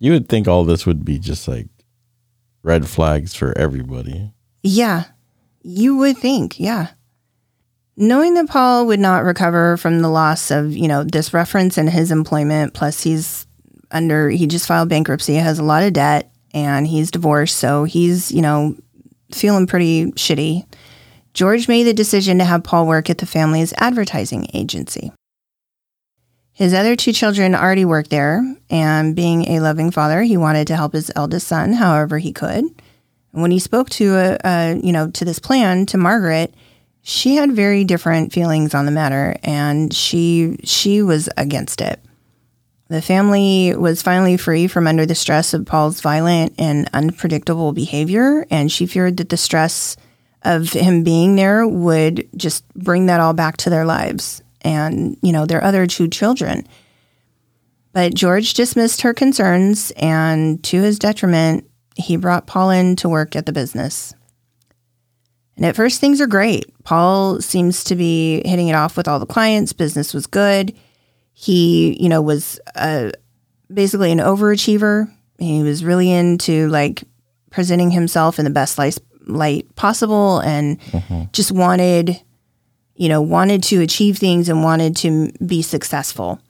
[0.00, 1.66] You would think all this would be just like
[2.62, 4.32] red flags for everybody.
[4.62, 5.04] Yeah,
[5.62, 6.88] you would think, yeah.
[7.96, 11.88] Knowing that Paul would not recover from the loss of, you know, this reference in
[11.88, 13.46] his employment, plus he's
[13.90, 18.30] under, he just filed bankruptcy, has a lot of debt, and he's divorced, so he's,
[18.30, 18.76] you know,
[19.34, 20.64] feeling pretty shitty.
[21.34, 25.12] George made the decision to have Paul work at the family's advertising agency.
[26.52, 30.76] His other two children already worked there, and being a loving father, he wanted to
[30.76, 32.64] help his eldest son however he could.
[33.30, 36.52] When he spoke to a, uh, you know, to this plan to Margaret,
[37.02, 42.00] she had very different feelings on the matter, and she she was against it.
[42.88, 48.46] The family was finally free from under the stress of Paul's violent and unpredictable behavior,
[48.50, 49.96] and she feared that the stress
[50.42, 55.32] of him being there would just bring that all back to their lives and, you
[55.32, 56.66] know, their other two children.
[57.92, 63.34] But George dismissed her concerns, and to his detriment, he brought Paul in to work
[63.34, 64.14] at the business.
[65.56, 66.66] And at first, things are great.
[66.84, 69.72] Paul seems to be hitting it off with all the clients.
[69.72, 70.76] Business was good.
[71.32, 73.10] He, you know, was uh,
[73.72, 75.12] basically an overachiever.
[75.38, 77.02] He was really into like
[77.50, 80.78] presenting himself in the best light, light possible and
[81.32, 82.20] just wanted,
[82.94, 86.40] you know, wanted to achieve things and wanted to be successful.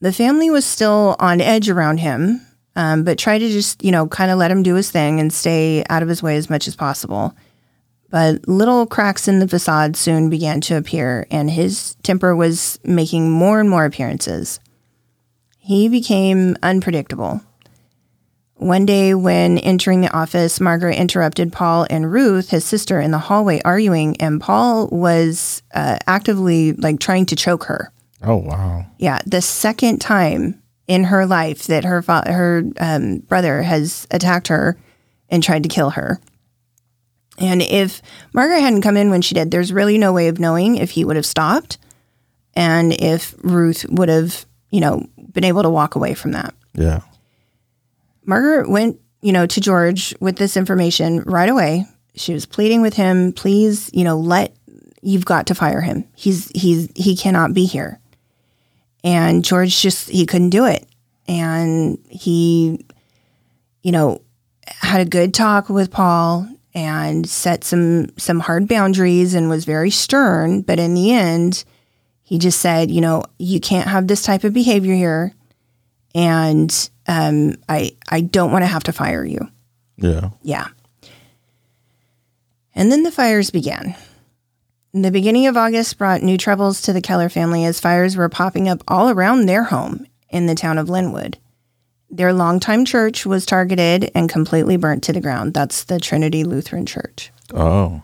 [0.00, 2.40] The family was still on edge around him,
[2.76, 5.32] um, but tried to just, you know, kind of let him do his thing and
[5.32, 7.34] stay out of his way as much as possible.
[8.10, 13.30] But little cracks in the facade soon began to appear, and his temper was making
[13.30, 14.60] more and more appearances.
[15.58, 17.42] He became unpredictable.
[18.58, 23.18] One day, when entering the office, Margaret interrupted Paul and Ruth, his sister, in the
[23.18, 27.92] hallway arguing, and Paul was uh, actively like trying to choke her.
[28.22, 28.86] Oh wow.
[28.98, 34.48] Yeah, the second time in her life that her fa- her um, brother has attacked
[34.48, 34.76] her
[35.28, 36.20] and tried to kill her.
[37.38, 40.76] And if Margaret hadn't come in when she did, there's really no way of knowing
[40.76, 41.78] if he would have stopped
[42.54, 46.52] and if Ruth would have, you know, been able to walk away from that.
[46.74, 47.02] Yeah.
[48.28, 51.86] Margaret went you know, to George with this information right away.
[52.14, 54.54] She was pleading with him, please, you know, let
[55.02, 56.04] you've got to fire him.
[56.14, 58.00] He's he's he cannot be here.
[59.04, 60.86] And George just he couldn't do it.
[61.26, 62.84] And he
[63.82, 64.20] you know,
[64.66, 69.90] had a good talk with Paul and set some some hard boundaries and was very
[69.90, 71.64] stern, but in the end,
[72.22, 75.34] he just said, you know, you can't have this type of behavior here
[76.14, 79.48] and um, I I don't want to have to fire you.
[79.96, 80.30] Yeah.
[80.42, 80.68] Yeah.
[82.74, 83.96] And then the fires began.
[84.94, 88.68] The beginning of August brought new troubles to the Keller family as fires were popping
[88.68, 91.34] up all around their home in the town of Lynnwood.
[92.10, 95.52] Their longtime church was targeted and completely burnt to the ground.
[95.54, 97.30] That's the Trinity Lutheran Church.
[97.52, 98.00] Oh.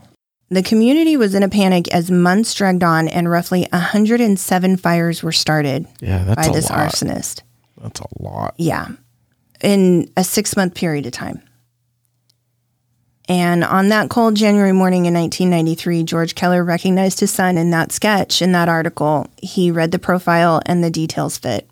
[0.50, 5.32] The community was in a panic as months dragged on and roughly 107 fires were
[5.32, 6.90] started Yeah, that's by this lot.
[6.90, 7.40] arsonist.
[7.84, 8.54] That's a lot.
[8.56, 8.88] Yeah.
[9.60, 11.40] In a six month period of time.
[13.26, 17.90] And on that cold January morning in 1993, George Keller recognized his son in that
[17.92, 19.26] sketch, in that article.
[19.38, 21.68] He read the profile and the details fit.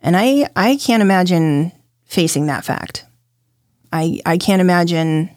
[0.00, 1.72] And I, I can't imagine
[2.04, 3.04] facing that fact.
[3.92, 5.28] I, I can't imagine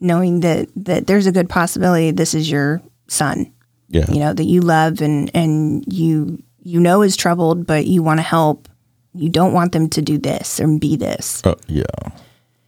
[0.00, 3.52] knowing that, that there's a good possibility this is your son,
[3.88, 4.10] Yeah.
[4.10, 8.18] you know, that you love and, and you, you know is troubled, but you want
[8.18, 8.68] to help.
[9.14, 11.42] You don't want them to do this or be this.
[11.44, 11.84] Oh, yeah.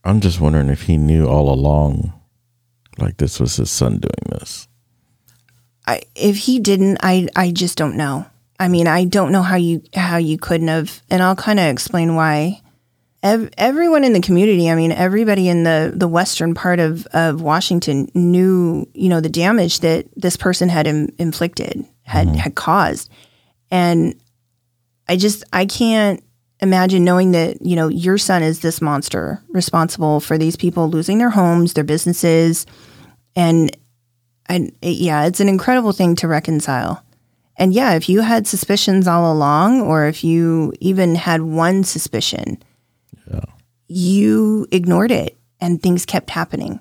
[0.04, 2.12] I'm just wondering if he knew all along,
[2.98, 4.68] like this was his son doing this.
[5.86, 8.26] I, if he didn't, I I just don't know.
[8.58, 11.66] I mean, I don't know how you how you couldn't have, and I'll kind of
[11.66, 12.60] explain why.
[13.22, 17.40] Ev- everyone in the community, I mean, everybody in the the western part of of
[17.40, 22.36] Washington knew, you know, the damage that this person had Im- inflicted, had mm-hmm.
[22.36, 23.10] had caused,
[23.70, 24.14] and
[25.08, 26.22] I just I can't
[26.64, 31.18] imagine knowing that you know your son is this monster responsible for these people losing
[31.18, 32.66] their homes, their businesses,
[33.36, 33.74] and
[34.46, 37.04] and it- yeah, it's an incredible thing to reconcile.
[37.56, 42.60] And yeah, if you had suspicions all along, or if you even had one suspicion,
[43.86, 46.80] you ignored it and things kept happening.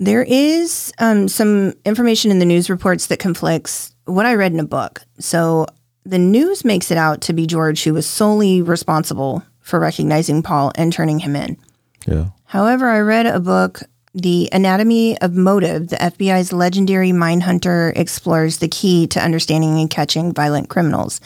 [0.00, 4.60] There is um, some information in the news reports that conflicts what I read in
[4.60, 5.02] a book.
[5.18, 5.66] So
[6.08, 10.72] the news makes it out to be George who was solely responsible for recognizing Paul
[10.74, 11.58] and turning him in.
[12.06, 12.28] Yeah.
[12.46, 13.82] However, I read a book,
[14.14, 19.90] The Anatomy of Motive, the FBI's legendary mind hunter explores the key to understanding and
[19.90, 21.20] catching violent criminals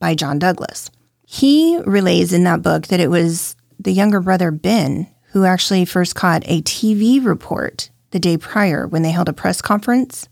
[0.00, 0.90] by John Douglas.
[1.24, 6.16] He relays in that book that it was the younger brother, Ben, who actually first
[6.16, 10.28] caught a TV report the day prior when they held a press conference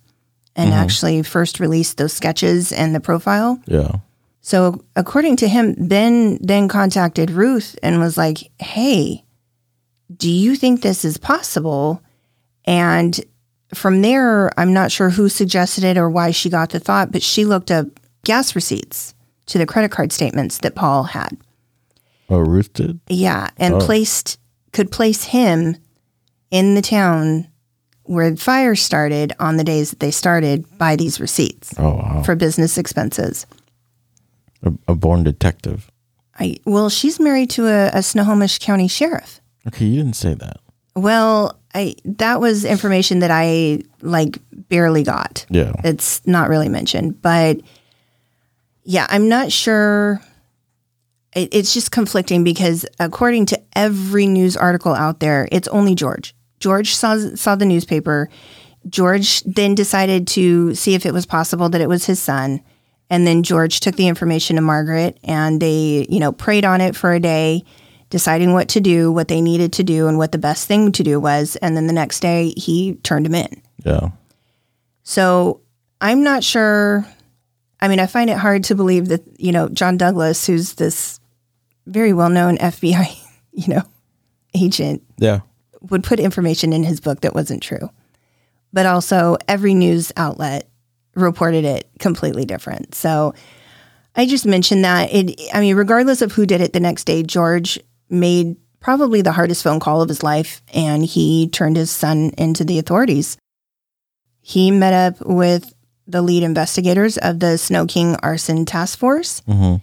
[0.56, 0.78] and mm-hmm.
[0.78, 3.60] actually first released those sketches and the profile.
[3.66, 3.96] Yeah.
[4.40, 9.24] So, according to him, Ben then contacted Ruth and was like, Hey,
[10.14, 12.02] do you think this is possible?
[12.64, 13.18] And
[13.72, 17.22] from there, I'm not sure who suggested it or why she got the thought, but
[17.22, 17.86] she looked up
[18.24, 19.14] gas receipts
[19.46, 21.36] to the credit card statements that Paul had.
[22.28, 23.00] Oh, Ruth did?
[23.08, 23.80] Yeah, and Oh.
[23.80, 24.38] placed
[24.72, 25.76] could place him
[26.50, 27.48] in the town
[28.12, 32.22] where the fire started on the days that they started by these receipts Oh, wow.
[32.24, 33.46] for business expenses.
[34.62, 35.90] A, a born detective.
[36.38, 39.40] I well, she's married to a, a Snohomish County sheriff.
[39.66, 40.58] Okay, you didn't say that.
[40.94, 45.46] Well, I that was information that I like barely got.
[45.50, 45.72] Yeah.
[45.84, 47.60] It's not really mentioned, but
[48.84, 50.20] yeah, I'm not sure.
[51.34, 56.34] It, it's just conflicting because according to every news article out there, it's only George.
[56.62, 58.28] George saw saw the newspaper.
[58.88, 62.62] George then decided to see if it was possible that it was his son.
[63.10, 66.94] And then George took the information to Margaret and they, you know, prayed on it
[66.94, 67.64] for a day,
[68.10, 71.02] deciding what to do, what they needed to do, and what the best thing to
[71.02, 71.56] do was.
[71.56, 73.60] And then the next day he turned him in.
[73.84, 74.10] Yeah.
[75.02, 75.60] So
[76.00, 77.04] I'm not sure.
[77.80, 81.18] I mean, I find it hard to believe that, you know, John Douglas, who's this
[81.86, 83.16] very well known FBI,
[83.52, 83.82] you know,
[84.54, 85.40] agent, Yeah.
[85.90, 87.90] Would put information in his book that wasn't true.
[88.72, 90.68] But also, every news outlet
[91.14, 92.94] reported it completely different.
[92.94, 93.34] So
[94.16, 95.12] I just mentioned that.
[95.12, 97.78] It, I mean, regardless of who did it the next day, George
[98.08, 102.64] made probably the hardest phone call of his life and he turned his son into
[102.64, 103.36] the authorities.
[104.40, 105.72] He met up with
[106.06, 109.40] the lead investigators of the Sno-King Arson Task Force.
[109.40, 109.76] hmm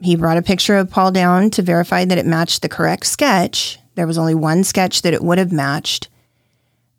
[0.00, 3.78] He brought a picture of Paul down to verify that it matched the correct sketch.
[3.94, 6.08] There was only one sketch that it would have matched.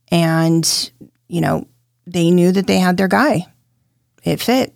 [0.09, 0.91] And,
[1.27, 1.67] you know,
[2.05, 3.47] they knew that they had their guy.
[4.23, 4.73] It fit.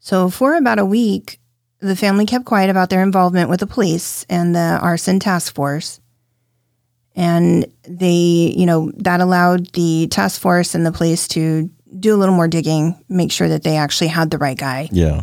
[0.00, 1.40] So for about a week,
[1.80, 6.00] the family kept quiet about their involvement with the police and the arson task force.
[7.16, 12.18] And they, you know, that allowed the task force and the police to do a
[12.18, 14.88] little more digging, make sure that they actually had the right guy.
[14.90, 15.22] Yeah.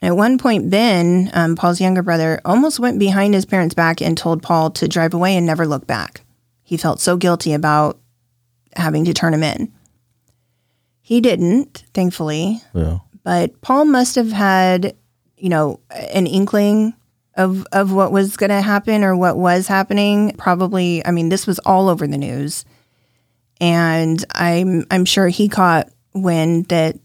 [0.00, 4.16] At one point, Ben, um, Paul's younger brother, almost went behind his parents' back and
[4.16, 6.22] told Paul to drive away and never look back.
[6.62, 7.98] He felt so guilty about
[8.76, 9.72] having to turn him in.
[11.00, 12.98] He didn't, thankfully, Yeah.
[13.24, 14.94] but Paul must have had,
[15.36, 16.94] you know, an inkling
[17.34, 20.34] of of what was going to happen or what was happening.
[20.36, 22.64] Probably, I mean, this was all over the news,
[23.60, 26.96] and I'm I'm sure he caught wind that,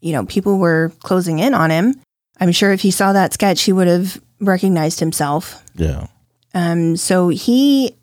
[0.00, 1.94] you know, people were closing in on him.
[2.38, 5.62] I'm sure if he saw that sketch, he would have recognized himself.
[5.74, 6.06] Yeah.
[6.54, 7.96] Um, so he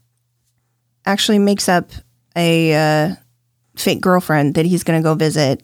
[1.05, 1.89] actually makes up
[2.35, 3.15] a uh,
[3.75, 5.63] fake girlfriend that he's going to go visit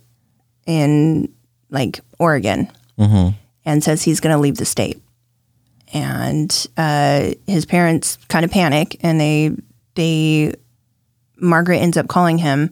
[0.65, 1.31] in
[1.69, 3.29] like Oregon Mm-hmm.
[3.65, 5.01] and says he's going to leave the state.
[5.93, 9.51] And uh, his parents kind of panic and they,
[9.95, 10.53] they,
[11.37, 12.69] Margaret ends up calling him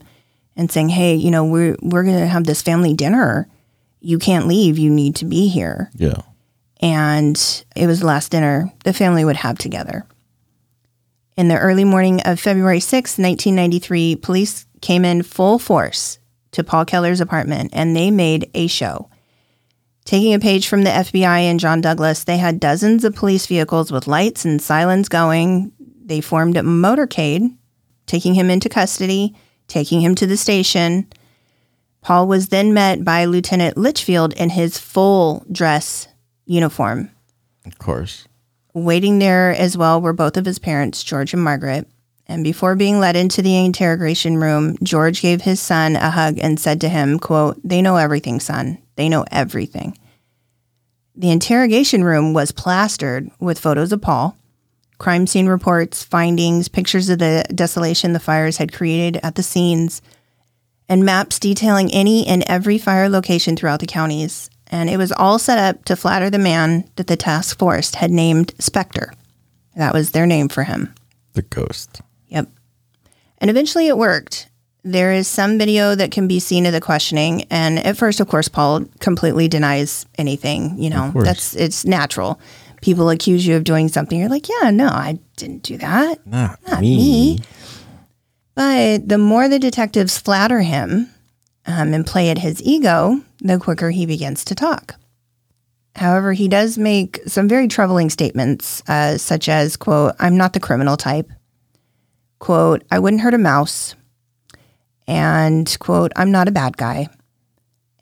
[0.56, 3.48] and saying, Hey, you know, we're, we're going to have this family dinner.
[4.02, 4.78] You can't leave.
[4.78, 6.22] You need to be here Yeah.
[6.82, 10.06] and it was the last dinner the family would have together.
[11.38, 16.20] In the early morning of February 6, 1993, police came in full force
[16.52, 19.10] to Paul Keller's apartment and they made a show.
[20.04, 23.92] Taking a page from the FBI and John Douglas, they had dozens of police vehicles
[23.92, 25.72] with lights and sirens going.
[26.04, 27.56] They formed a motorcade,
[28.08, 29.36] taking him into custody,
[29.68, 31.08] taking him to the station.
[32.02, 36.08] Paul was then met by Lieutenant Litchfield in his full dress
[36.46, 37.12] uniform.
[37.66, 38.28] Of course.
[38.74, 41.88] Waiting there as well were both of his parents, George and Margaret.
[42.28, 46.60] And before being led into the interrogation room, George gave his son a hug and
[46.60, 48.78] said to him, quote, They know everything, son.
[48.96, 49.98] They know everything.
[51.16, 54.38] The interrogation room was plastered with photos of Paul,
[55.02, 60.00] crime scene reports, findings, pictures of the desolation the fires had created at the scenes,
[60.88, 64.48] and maps detailing any and every fire location throughout the counties.
[64.68, 68.12] And it was all set up to flatter the man that the task force had
[68.12, 69.12] named Spector.
[69.76, 70.94] That was their name for him.
[71.34, 72.02] The ghost.
[72.28, 72.50] Yep.
[73.40, 74.50] And eventually it worked.
[74.84, 77.46] There is some video that can be seen of the questioning.
[77.50, 80.78] And at first, of course, Paul completely denies anything.
[80.78, 82.40] You know, that's it's natural.
[82.82, 84.20] People accuse you of doing something.
[84.20, 86.26] You're like, yeah, no, I didn't do that.
[86.26, 86.98] Not, Not me.
[86.98, 87.40] me.
[88.56, 91.10] But the more the detectives flatter him
[91.66, 94.96] um, and play at his ego, the quicker he begins to talk.
[95.96, 100.60] However, he does make some very troubling statements, uh, such as, quote, I'm not the
[100.60, 101.30] criminal type.
[102.40, 103.96] Quote, I wouldn't hurt a mouse.
[105.08, 107.10] And, quote, I'm not a bad guy.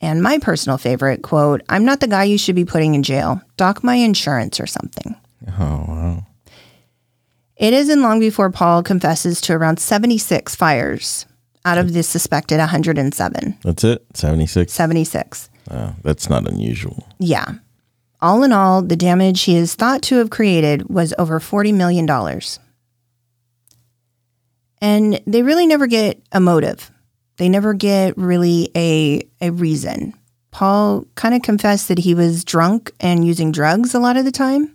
[0.01, 3.41] And my personal favorite, quote, I'm not the guy you should be putting in jail.
[3.57, 5.15] Dock my insurance or something.
[5.59, 6.25] Oh, wow.
[7.57, 11.25] It isn't long before Paul confesses to around 76 fires
[11.65, 13.57] out of the suspected 107.
[13.63, 14.05] That's it?
[14.13, 14.71] 76?
[14.71, 15.49] 76.
[15.69, 17.05] Oh, that's not unusual.
[17.19, 17.55] Yeah.
[18.21, 22.09] All in all, the damage he is thought to have created was over $40 million.
[24.81, 26.89] And they really never get a motive.
[27.39, 30.13] They never get really a, a reason.
[30.51, 34.31] Paul kind of confessed that he was drunk and using drugs a lot of the
[34.31, 34.73] time.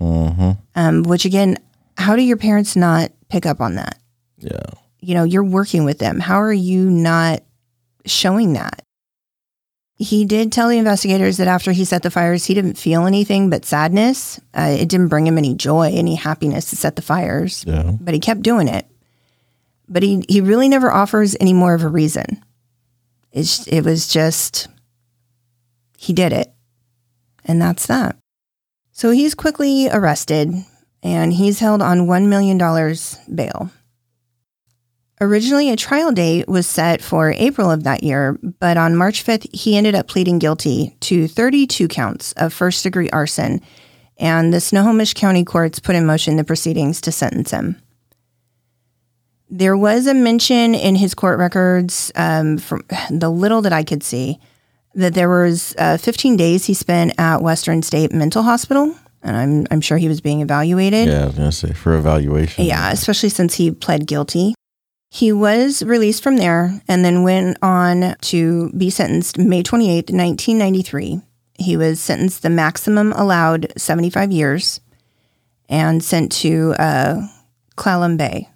[0.00, 0.50] Mm-hmm.
[0.76, 1.58] Um, which again,
[1.98, 3.98] how do your parents not pick up on that?
[4.38, 4.62] Yeah.
[5.00, 6.18] you know, you're working with them.
[6.20, 7.42] How are you not
[8.06, 8.82] showing that?
[9.96, 13.50] He did tell the investigators that after he set the fires, he didn't feel anything
[13.50, 14.40] but sadness.
[14.54, 17.92] Uh, it didn't bring him any joy, any happiness to set the fires, Yeah.
[18.00, 18.86] but he kept doing it.
[19.90, 22.42] But he, he really never offers any more of a reason.
[23.32, 24.68] It's, it was just,
[25.98, 26.52] he did it.
[27.44, 28.16] And that's that.
[28.92, 30.54] So he's quickly arrested
[31.02, 32.58] and he's held on $1 million
[33.34, 33.70] bail.
[35.22, 39.54] Originally, a trial date was set for April of that year, but on March 5th,
[39.54, 43.60] he ended up pleading guilty to 32 counts of first degree arson,
[44.16, 47.76] and the Snohomish County courts put in motion the proceedings to sentence him.
[49.50, 54.02] There was a mention in his court records, um, from the little that I could
[54.02, 54.38] see,
[54.94, 59.66] that there was uh, 15 days he spent at Western State Mental Hospital, and I'm
[59.70, 61.08] I'm sure he was being evaluated.
[61.08, 62.64] Yeah, I was going to say for evaluation.
[62.64, 64.54] Yeah, especially since he pled guilty.
[65.12, 71.20] He was released from there and then went on to be sentenced May 28, 1993.
[71.58, 74.80] He was sentenced the maximum allowed 75 years
[75.68, 77.26] and sent to uh,
[77.76, 78.48] Clallam Bay.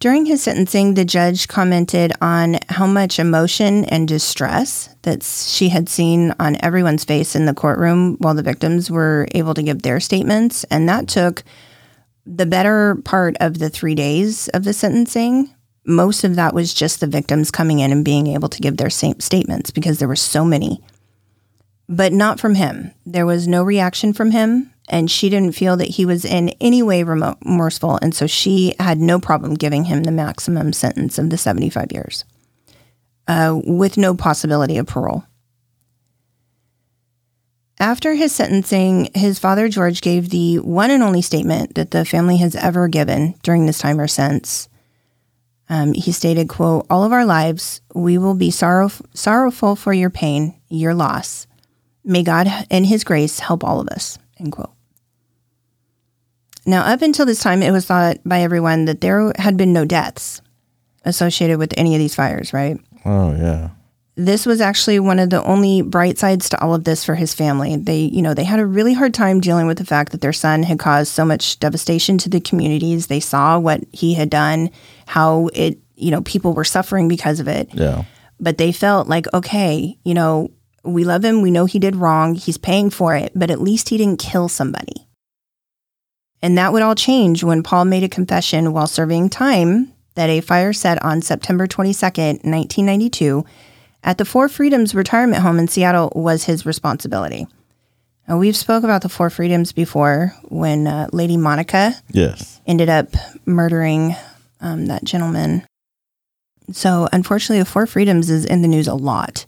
[0.00, 5.90] During his sentencing, the judge commented on how much emotion and distress that she had
[5.90, 10.00] seen on everyone's face in the courtroom while the victims were able to give their
[10.00, 10.64] statements.
[10.64, 11.44] And that took
[12.24, 15.50] the better part of the three days of the sentencing.
[15.84, 18.88] Most of that was just the victims coming in and being able to give their
[18.88, 20.82] statements because there were so many.
[21.90, 22.92] But not from him.
[23.04, 26.82] There was no reaction from him and she didn't feel that he was in any
[26.82, 27.98] way remorseful.
[28.02, 32.24] And so she had no problem giving him the maximum sentence of the 75 years
[33.28, 35.24] uh, with no possibility of parole.
[37.78, 42.36] After his sentencing, his father George gave the one and only statement that the family
[42.38, 44.68] has ever given during this time or since.
[45.70, 50.10] Um, he stated, quote, all of our lives, we will be sorrow- sorrowful for your
[50.10, 51.46] pain, your loss.
[52.04, 54.72] May God in his grace help all of us, end quote.
[56.70, 59.84] Now, up until this time, it was thought by everyone that there had been no
[59.84, 60.40] deaths
[61.04, 62.78] associated with any of these fires, right?
[63.04, 63.70] Oh, yeah.
[64.14, 67.34] This was actually one of the only bright sides to all of this for his
[67.34, 67.74] family.
[67.74, 70.32] They, you know, they had a really hard time dealing with the fact that their
[70.32, 73.08] son had caused so much devastation to the communities.
[73.08, 74.70] They saw what he had done,
[75.06, 77.68] how it, you know, people were suffering because of it.
[77.74, 78.04] Yeah.
[78.38, 80.52] But they felt like, okay, you know,
[80.84, 81.42] we love him.
[81.42, 82.36] We know he did wrong.
[82.36, 85.08] He's paying for it, but at least he didn't kill somebody.
[86.42, 90.40] And that would all change when Paul made a confession while serving time that a
[90.40, 93.44] fire set on September 22nd, 1992,
[94.02, 97.46] at the Four Freedoms retirement home in Seattle was his responsibility.
[98.26, 102.60] Now, we've spoke about the Four Freedoms before when uh, Lady Monica Yes.
[102.66, 103.08] ended up
[103.44, 104.14] murdering
[104.60, 105.64] um, that gentleman.
[106.72, 109.44] So, unfortunately, the Four Freedoms is in the news a lot.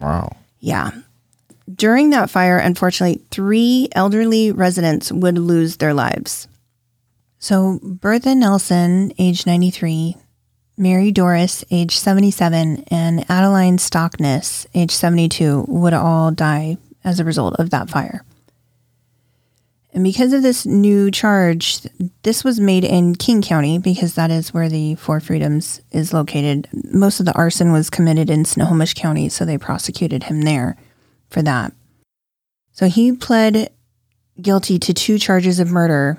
[0.00, 0.36] Wow.
[0.60, 0.90] Yeah.
[1.72, 6.46] During that fire, unfortunately, three elderly residents would lose their lives.
[7.38, 10.16] So, Bertha Nelson, age 93,
[10.78, 17.56] Mary Doris, age 77, and Adeline Stockness, age 72, would all die as a result
[17.58, 18.24] of that fire.
[19.92, 21.80] And because of this new charge,
[22.22, 26.68] this was made in King County because that is where the Four Freedoms is located.
[26.92, 30.76] Most of the arson was committed in Snohomish County, so they prosecuted him there
[31.36, 31.70] for that.
[32.72, 33.70] So he pled
[34.40, 36.18] guilty to two charges of murder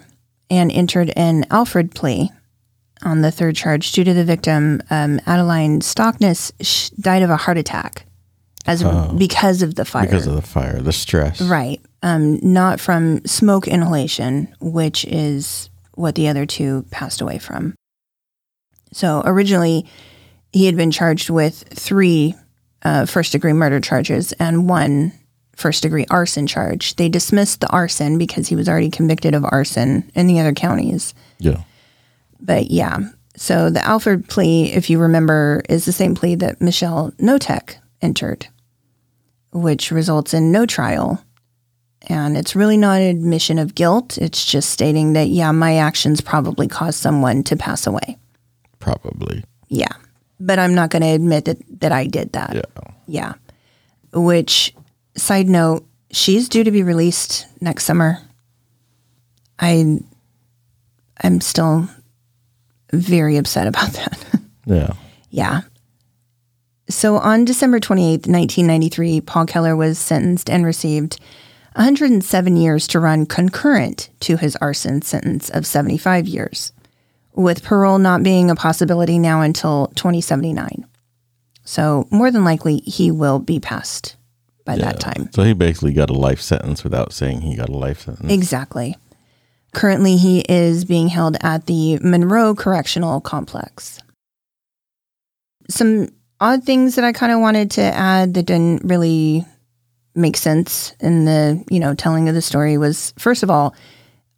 [0.52, 2.30] and entered an Alford plea
[3.02, 7.36] on the third charge due to the victim, um, Adeline Stockness, sh- died of a
[7.38, 8.06] heart attack
[8.68, 9.12] as Oh.
[9.18, 10.06] because of the fire.
[10.06, 11.42] Because of the fire, the stress.
[11.42, 11.82] Right.
[12.04, 17.74] Um, not from smoke inhalation, which is what the other two passed away from.
[18.94, 19.88] So originally,
[20.54, 22.36] he had been charged with three
[22.84, 25.12] uh, first degree murder charges and one
[25.56, 26.96] first degree arson charge.
[26.96, 31.14] They dismissed the arson because he was already convicted of arson in the other counties.
[31.40, 31.64] Yeah.
[32.40, 33.00] But yeah,
[33.38, 38.48] so the Alford plea, if you remember, is the same plea that Michelle Knotek entered,
[39.52, 41.24] which results in no trial.
[42.10, 44.18] And it's really not an admission of guilt.
[44.18, 48.18] It's just stating that, yeah, my actions probably caused someone to pass away.
[48.80, 49.44] Probably.
[49.68, 49.94] Yeah.
[50.40, 52.56] But I'm not going to admit that, that I did that.
[52.56, 52.92] Yeah.
[53.08, 53.34] Yeah.
[54.14, 54.74] Which,
[55.16, 58.20] side note, she's due to be released next summer.
[59.60, 60.00] I,
[61.24, 61.90] I'm still
[62.92, 64.26] very upset about that.
[64.66, 64.94] Yeah.
[65.30, 65.62] yeah.
[66.90, 71.20] So on December 28th, 1993, Paul Keller was sentenced and received
[71.76, 76.72] 107 years to run concurrent to his arson sentence of 75 years,
[77.38, 80.86] with parole not being a possibility now until 2079.
[81.64, 84.16] So more than likely, he will be passed
[84.66, 85.30] by that time.
[85.34, 88.32] So he basically got a life sentence without saying he got a life sentence.
[88.32, 88.98] Exactly.
[89.74, 94.02] Currently, he is being held at the Monroe Correctional Complex.
[95.70, 96.10] Some
[96.40, 99.46] odd things that I kind of wanted to add that didn't really
[100.16, 103.76] make sense in the, you know, telling of the story was first of all,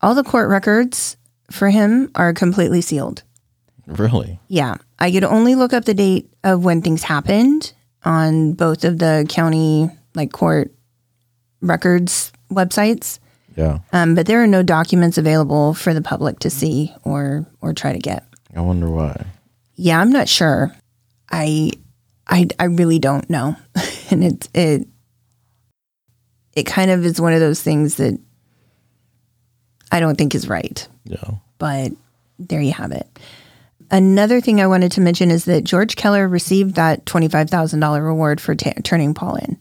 [0.02, 1.16] all the court records
[1.52, 3.24] for him are completely sealed.
[3.88, 4.40] Really?
[4.48, 4.76] Yeah.
[5.00, 7.74] I could only look up the date of when things happened
[8.04, 10.72] on both of the county like court
[11.62, 13.20] records websites.
[13.56, 13.80] Yeah.
[13.92, 17.94] Um, but there are no documents available for the public to see or or try
[17.94, 18.24] to get.
[18.56, 19.26] I wonder why.
[19.76, 20.74] Yeah, I'm not sure.
[21.30, 21.72] I
[22.28, 23.56] I I really don't know.
[24.12, 24.88] and it it
[26.54, 28.20] it kind of is one of those things that
[29.92, 30.88] I don't think is right.
[31.06, 31.32] Yeah.
[31.58, 31.92] But
[32.38, 33.08] there you have it.
[33.92, 38.54] Another thing I wanted to mention is that George Keller received that $25,000 reward for
[38.56, 39.58] ta turning Paul in.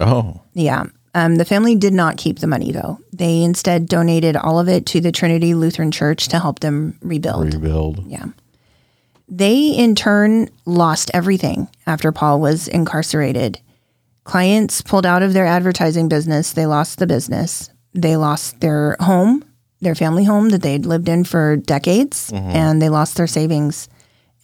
[0.00, 0.40] Oh.
[0.52, 0.84] Yeah.
[1.14, 2.98] Um, the family did not keep the money though.
[3.12, 7.54] They instead donated all of it to the Trinity Lutheran Church to help them rebuild.
[7.54, 8.06] Rebuild.
[8.06, 8.26] Yeah.
[9.28, 13.60] They in turn lost everything after Paul was incarcerated.
[14.24, 16.52] Clients pulled out of their advertising business.
[16.52, 17.70] They lost the business.
[17.94, 19.44] They lost their home,
[19.82, 22.50] their family home that they'd lived in for decades, mm-hmm.
[22.50, 23.88] and they lost their savings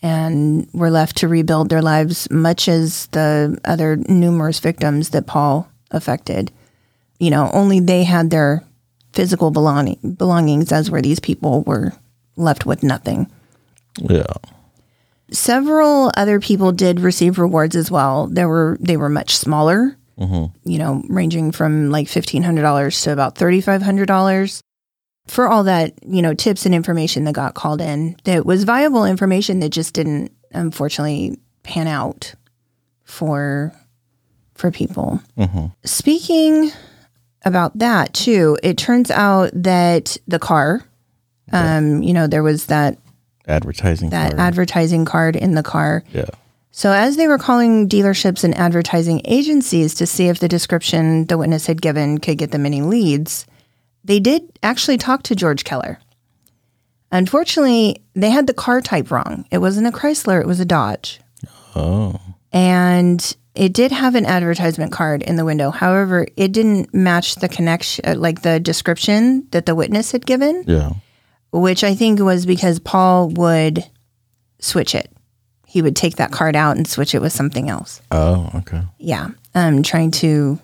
[0.03, 5.69] and were left to rebuild their lives, much as the other numerous victims that Paul
[5.91, 6.53] affected.
[7.19, 8.65] You know, only they had their
[9.13, 11.93] physical belonging, belongings, as where these people were
[12.37, 13.31] left with nothing.
[14.01, 14.35] Yeah.
[15.31, 18.29] Several other people did receive rewards as well.
[18.29, 20.57] There were they were much smaller, mm-hmm.
[20.69, 24.63] you know, ranging from like fifteen hundred dollars to about thirty five hundred dollars
[25.29, 28.17] for all that you know tips and information that got called in.
[28.25, 32.35] That was viable information that just didn't unfortunately pan out
[33.05, 33.73] for
[34.55, 35.21] for people.
[35.85, 36.73] Speaking
[37.45, 40.85] about that too, it turns out that the car,
[41.53, 42.99] um, you know, there was that
[43.47, 44.11] Advertising.
[44.11, 44.41] that card.
[44.41, 46.05] advertising card in the car.
[46.13, 46.27] yeah.
[46.71, 51.37] So, as they were calling dealerships and advertising agencies to see if the description the
[51.39, 53.47] witness had given could get them any leads,
[54.09, 56.01] they did actually talk to George Keller.
[57.11, 59.47] Unfortunately, they had the car type wrong.
[59.51, 61.21] It wasn't a Chrysler, it was a Dodge.
[61.75, 62.21] Oh.
[62.53, 65.71] And it did have an advertisement card in the window.
[65.71, 70.65] However, it didn't match the connection, uh, like the description that the witness had given
[70.67, 70.93] Yeah.
[71.53, 73.85] which I think was because Paul would
[74.61, 75.11] switch it.
[75.67, 78.01] He would take that card out and switch it with something else.
[78.11, 78.83] Oh, okay.
[78.99, 79.29] Yeah.
[79.55, 80.59] Um, trying to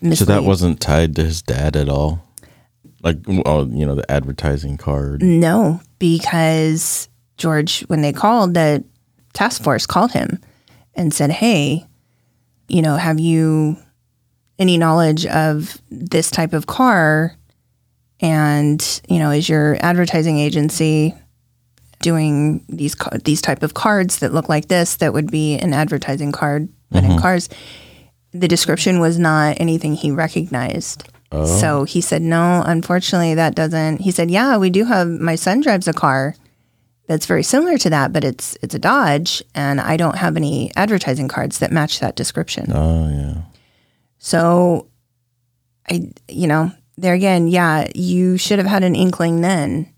[0.00, 0.18] mislead.
[0.26, 2.24] So that wasn't tied to his dad at all?
[3.02, 5.22] Like, oh, you know, the advertising card.
[5.22, 8.84] No, because George, when they called, the
[9.32, 10.38] task force called him
[10.94, 11.86] and said, Hey,
[12.68, 13.76] you know, have you
[14.58, 17.36] any knowledge of this type of car?
[18.20, 21.14] And, you know, is your advertising agency
[22.00, 22.94] doing these
[23.24, 27.04] these type of cards that look like this that would be an advertising card but
[27.04, 27.20] in mm-hmm.
[27.20, 27.48] cars?
[28.32, 31.08] The description was not anything he recognized.
[31.32, 31.84] So oh.
[31.84, 34.00] he said, No, unfortunately, that doesn't.
[34.00, 36.34] He said, Yeah, we do have, my son drives a car
[37.06, 40.70] that's very similar to that, but it's it's a Dodge, and I don't have any
[40.76, 42.70] advertising cards that match that description.
[42.72, 43.42] Oh, yeah.
[44.18, 44.86] So,
[45.90, 49.92] I, you know, there again, yeah, you should have had an inkling then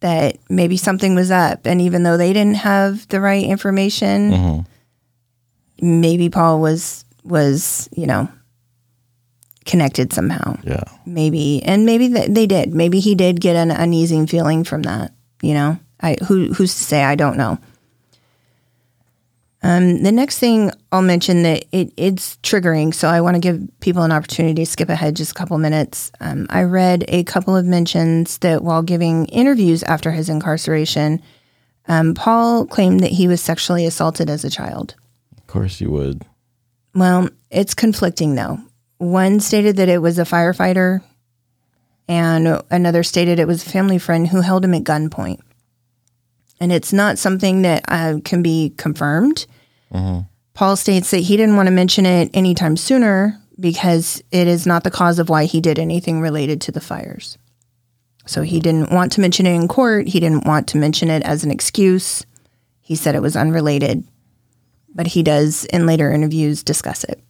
[0.00, 1.66] that maybe something was up.
[1.66, 6.00] And even though they didn't have the right information, mm-hmm.
[6.00, 8.28] maybe Paul was, was, you know,
[9.66, 10.56] connected somehow.
[10.62, 10.84] Yeah.
[11.04, 12.74] Maybe, and maybe th- they did.
[12.74, 15.12] Maybe he did get an uneasy feeling from that,
[15.42, 15.78] you know?
[16.00, 17.02] I, who, who's to say?
[17.02, 17.58] I don't know.
[19.62, 23.66] Um, the next thing I'll mention that it, it's triggering, so I want to give
[23.80, 26.12] people an opportunity to skip ahead just a couple minutes.
[26.20, 31.20] Um, I read a couple of mentions that while giving interviews after his incarceration,
[31.88, 34.94] um, Paul claimed that he was sexually assaulted as a child.
[35.36, 36.24] Of course you would.
[36.94, 38.60] Well, it's conflicting though.
[38.98, 41.02] One stated that it was a firefighter,
[42.08, 45.40] and another stated it was a family friend who held him at gunpoint.
[46.60, 49.46] And it's not something that uh, can be confirmed.
[50.54, 54.84] Paul states that he didn't want to mention it anytime sooner because it is not
[54.84, 57.36] the cause of why he did anything related to the fires.
[58.26, 60.08] So he didn't want to mention it in court.
[60.08, 62.24] He didn't want to mention it as an excuse.
[62.80, 64.04] He said it was unrelated,
[64.94, 67.22] but he does in later interviews discuss it.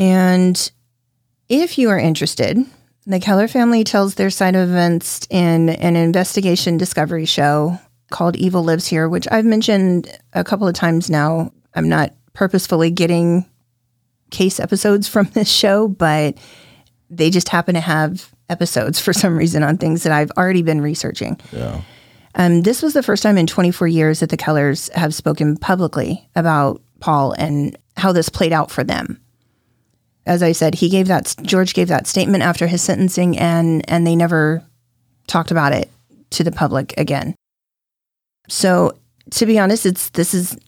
[0.00, 0.72] And
[1.50, 2.58] if you are interested,
[3.06, 7.78] the Keller family tells their side of events in an investigation discovery show
[8.10, 11.52] called Evil Lives Here, which I've mentioned a couple of times now.
[11.74, 13.44] I'm not purposefully getting
[14.30, 16.36] case episodes from this show, but
[17.10, 20.80] they just happen to have episodes for some reason on things that I've already been
[20.80, 21.38] researching.
[21.52, 21.82] Yeah.
[22.36, 26.28] Um, this was the first time in 24 years that the Kellers have spoken publicly
[26.36, 29.20] about Paul and how this played out for them.
[30.26, 34.06] As I said, he gave that George gave that statement after his sentencing, and and
[34.06, 34.62] they never
[35.26, 35.90] talked about it
[36.30, 37.34] to the public again.
[38.48, 38.92] So,
[39.32, 40.58] to be honest, it's this is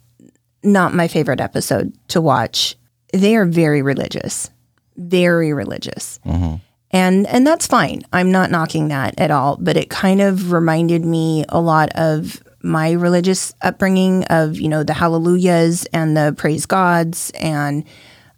[0.63, 2.77] not my favorite episode to watch.
[3.13, 4.51] They are very religious,
[4.97, 6.19] very religious.
[6.25, 6.57] Mm-hmm.
[6.93, 8.03] And and that's fine.
[8.13, 12.43] I'm not knocking that at all, but it kind of reminded me a lot of
[12.63, 17.85] my religious upbringing of, you know, the hallelujahs and the praise gods and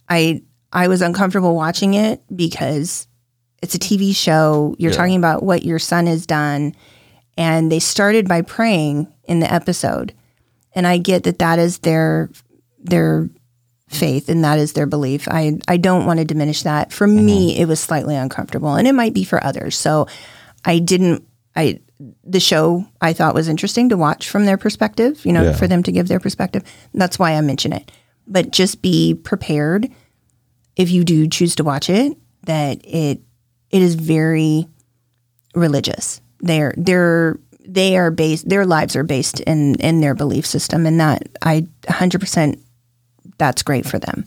[0.08, 0.42] I
[0.74, 3.06] I was uncomfortable watching it because
[3.62, 4.74] it's a TV show.
[4.78, 4.96] You're Yeah.
[4.98, 6.74] talking about what your son has done
[7.38, 10.12] and they started by praying in the episode.
[10.74, 12.28] And I get that that is their
[12.82, 13.30] their
[13.88, 15.28] faith and that is their belief.
[15.30, 16.92] I I don't want to diminish that.
[16.92, 17.24] For mm-hmm.
[17.24, 19.76] me, it was slightly uncomfortable and it might be for others.
[19.76, 20.08] So
[20.64, 21.80] I didn't I
[22.24, 25.52] the show I thought was interesting to watch from their perspective, you know, Yeah.
[25.52, 26.64] for them to give their perspective.
[26.92, 27.90] That's why I mention it.
[28.26, 29.88] But just be prepared
[30.76, 33.20] if you do choose to watch it that it
[33.70, 34.66] it is very
[35.54, 36.20] religious.
[36.40, 41.00] They're they're they are based their lives are based in in their belief system and
[41.00, 42.60] that I 100%
[43.38, 44.26] that's great for them.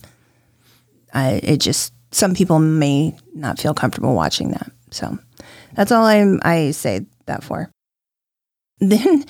[1.13, 4.71] I it just some people may not feel comfortable watching that.
[4.91, 5.17] So
[5.73, 7.69] that's all I I say that for.
[8.79, 9.25] Then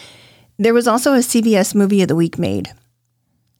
[0.57, 2.68] there was also a CBS movie of the week made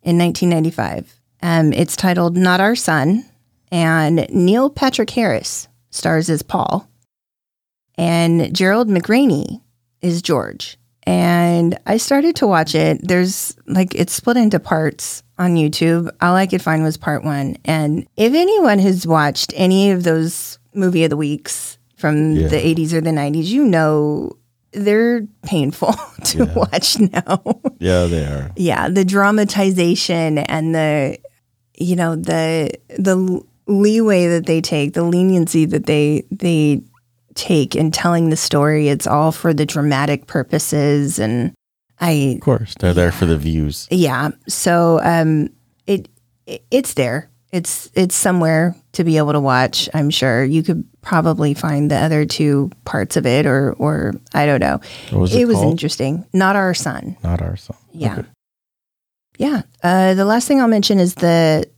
[0.04, 1.16] in 1995.
[1.42, 3.24] Um, it's titled Not Our Son,
[3.72, 6.88] and Neil Patrick Harris stars as Paul,
[7.98, 9.62] and Gerald McRaney
[10.02, 10.78] is George.
[11.04, 13.00] And I started to watch it.
[13.08, 16.10] There's like it's split into parts on YouTube.
[16.22, 17.56] All I could find was part one.
[17.64, 22.50] And if anyone has watched any of those movie of the weeks from Yeah.
[22.50, 24.34] the 80s or the 90s, you know
[24.74, 25.94] they're painful
[26.26, 27.42] to watch now.
[27.80, 28.52] Yeah, they are.
[28.58, 31.20] yeah, the dramatization and the
[31.78, 36.82] you know the the leeway that they take, the leniency that they they
[37.36, 38.88] take in telling the story.
[38.90, 41.54] It's all for the dramatic purposes and
[42.00, 43.88] I Of course, they're there for the views.
[43.90, 44.30] yeah.
[44.48, 45.50] So um,
[45.88, 46.10] it,
[46.46, 47.30] it it's there.
[47.52, 49.90] It's it's somewhere to be able to watch.
[49.94, 54.46] I'm sure you could probably find the other two parts of it, or or I
[54.46, 54.80] don't know.
[55.12, 56.26] Was it was interesting.
[56.34, 57.18] Not our son.
[57.24, 57.78] Not our son.
[57.94, 58.24] Yeah.
[59.38, 59.62] Yeah.
[59.82, 61.70] Uh, the last thing I'll mention is the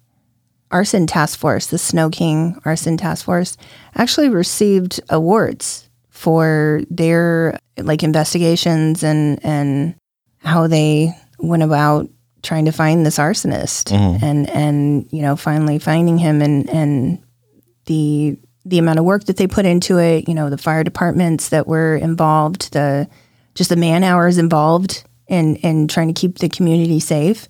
[0.71, 3.57] arson task force, the Sno-King arson task force,
[3.95, 9.95] actually received awards for their like investigations and and
[10.39, 12.09] how they went about
[12.41, 14.21] trying to find this arsonist Mhm.
[14.23, 17.19] and and you know finally finding him and and
[17.85, 21.49] the the amount of work that they put into it you know the fire departments
[21.49, 23.07] that were involved the
[23.55, 27.47] just the man hours involved in in trying to keep the community safe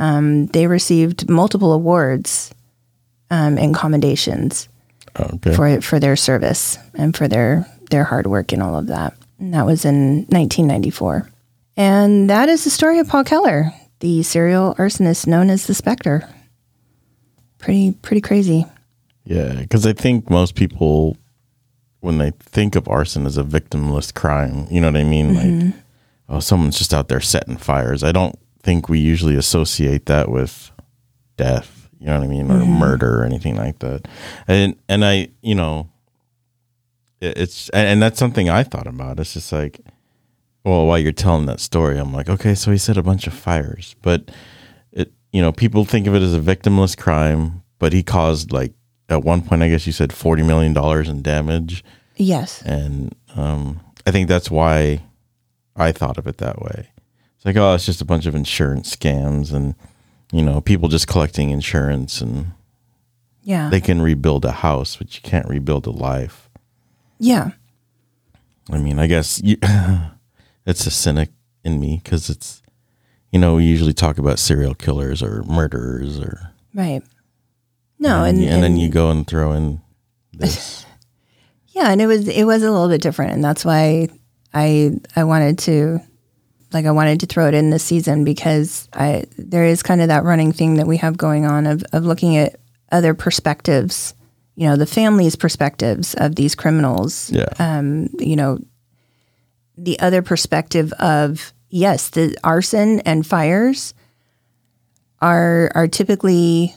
[0.00, 2.52] um, they received multiple awards
[3.30, 4.68] um, and commendations
[5.18, 5.54] Okay.
[5.54, 9.14] for for their service and for their their hard work and all of that.
[9.38, 11.28] And that was in 1994.
[11.76, 16.28] And that is the story of Paul Keller, the serial arsonist known as the Spector.
[17.58, 18.66] Pretty pretty crazy.
[19.24, 21.16] Yeah, because I think most people,
[22.00, 25.34] when they think of arson as a victimless crime, you know what I mean?
[25.34, 25.66] Mm-hmm.
[25.66, 25.74] Like,
[26.28, 28.02] oh, someone's just out there setting fires.
[28.02, 30.70] I don't think we usually associate that with
[31.36, 32.72] death, you know what I mean, or Mm-hmm.
[32.72, 34.06] murder or anything like that.
[34.46, 35.88] And and I, you know,
[37.20, 39.18] it- it's and that's something I thought about.
[39.20, 39.80] It's just like,
[40.64, 43.32] well, while you're telling that story, I'm like, okay, so he set a bunch of
[43.32, 44.30] fires, but
[44.92, 48.72] it, you know, people think of it as a victimless crime, but he caused like
[49.08, 51.82] at one point, I guess you said forty million dollars in damage,
[52.16, 52.62] Yes.
[52.62, 55.02] and um, I think that's why
[55.76, 56.88] I thought of it that way.
[57.40, 59.74] It's like, oh, it's just a bunch of insurance scams, and
[60.30, 62.52] you know, people just collecting insurance, and
[63.42, 63.70] Yeah.
[63.70, 66.50] they can rebuild a house, but you can't rebuild a life.
[67.18, 67.52] yeah.
[68.70, 69.56] I mean, I guess you,
[70.66, 71.30] it's a cynic
[71.64, 72.62] in me because it's,
[73.32, 77.02] you know, we usually talk about serial killers or murderers or, Right.
[77.98, 79.80] No, and, and, then you go and throw in
[80.34, 80.84] this.
[81.72, 84.08] Yeah, and it was it was a little bit different, and that's why
[84.52, 86.00] I I wanted to
[86.72, 90.08] like I wanted to throw it in this season because I there is kind of
[90.08, 92.60] that running thing that we have going on of of looking at
[92.92, 94.14] other perspectives,
[94.56, 97.30] you know, the family's perspectives of these criminals.
[97.30, 97.52] Yeah.
[97.58, 98.58] Um, you know,
[99.76, 103.94] the other perspective of yes, the arson and fires
[105.20, 106.74] are are typically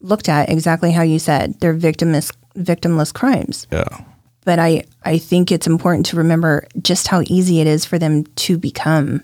[0.00, 1.60] looked at exactly how you said.
[1.60, 4.04] They're victimless victimless crimes yeah.
[4.46, 8.24] But I, I think it's important to remember just how easy it is for them
[8.46, 9.22] to become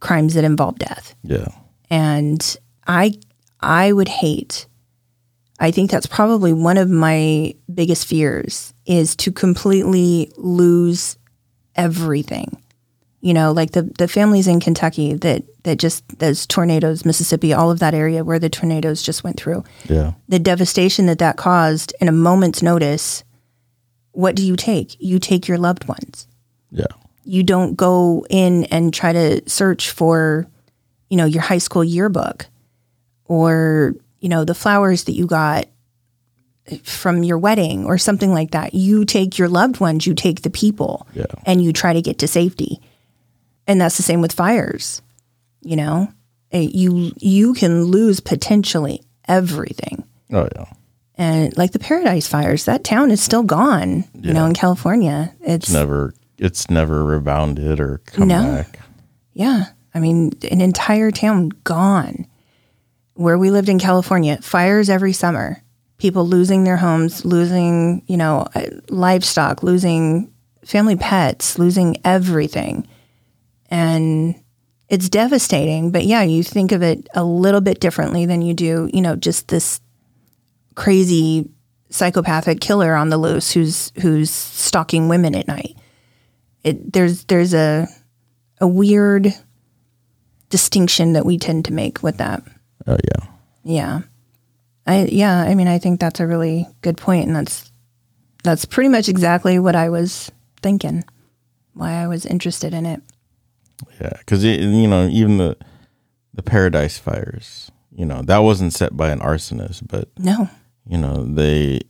[0.00, 1.14] crimes that involve death.
[1.22, 1.48] Yeah.
[1.90, 3.14] And I
[3.60, 4.66] I would hate
[5.58, 11.16] I think that's probably one of my biggest fears is to completely lose
[11.74, 12.62] everything.
[13.22, 17.70] You know, like the the families in Kentucky that that just those tornadoes, Mississippi, all
[17.72, 20.12] of that area where the tornadoes just went through Yeah.
[20.28, 23.24] the devastation that that caused in a moment's notice,
[24.16, 24.96] what do you take?
[24.98, 26.26] You take your loved ones.
[26.70, 26.86] Yeah.
[27.24, 30.46] You don't go in and try to search for,
[31.10, 32.46] you know, your high school yearbook
[33.26, 35.66] or, you know, the flowers that you got
[36.82, 38.74] from your wedding or something like that.
[38.74, 41.26] You take your loved ones, you take the people Yeah.
[41.44, 42.80] and you try to get to safety.
[43.66, 45.02] And that's the same with fires.
[45.62, 46.08] You know,
[46.52, 50.66] Eh, you you can lose potentially everything Oh, yeah.
[51.16, 54.04] And like the Paradise Fires, that town is still gone.
[54.20, 58.42] You know, in California, it's It's never it's never rebounded or come No.
[58.42, 58.80] back.
[59.32, 59.66] Yeah.
[59.94, 62.26] I mean, an entire town gone.
[63.14, 65.62] Where we lived in California, fires every summer.
[65.96, 70.30] People losing their homes, losing, you know, uh, livestock, losing
[70.66, 72.86] family pets, losing everything.
[73.70, 74.34] And
[74.90, 75.90] it's devastating.
[75.90, 79.16] But yeah, you think of it a little bit differently than you do, you know,
[79.16, 79.80] just this
[80.76, 81.50] crazy
[81.90, 85.76] psychopathic killer on the loose who's who's stalking women at night.
[86.62, 87.88] It, there's there's a
[88.60, 89.34] a weird
[90.50, 92.42] distinction that we tend to make with that.
[92.86, 93.26] Oh yeah.
[93.64, 94.00] Yeah.
[94.86, 97.72] I yeah, I mean I think that's a really good point and that's
[98.44, 100.30] that's pretty much exactly what I was
[100.62, 101.04] thinking.
[101.74, 103.02] Why I was interested in it.
[104.00, 105.56] Yeah, because you know even the
[106.32, 110.48] the Paradise Fires, you know that wasn't set by an arsonist, but No.
[110.88, 111.80] You know they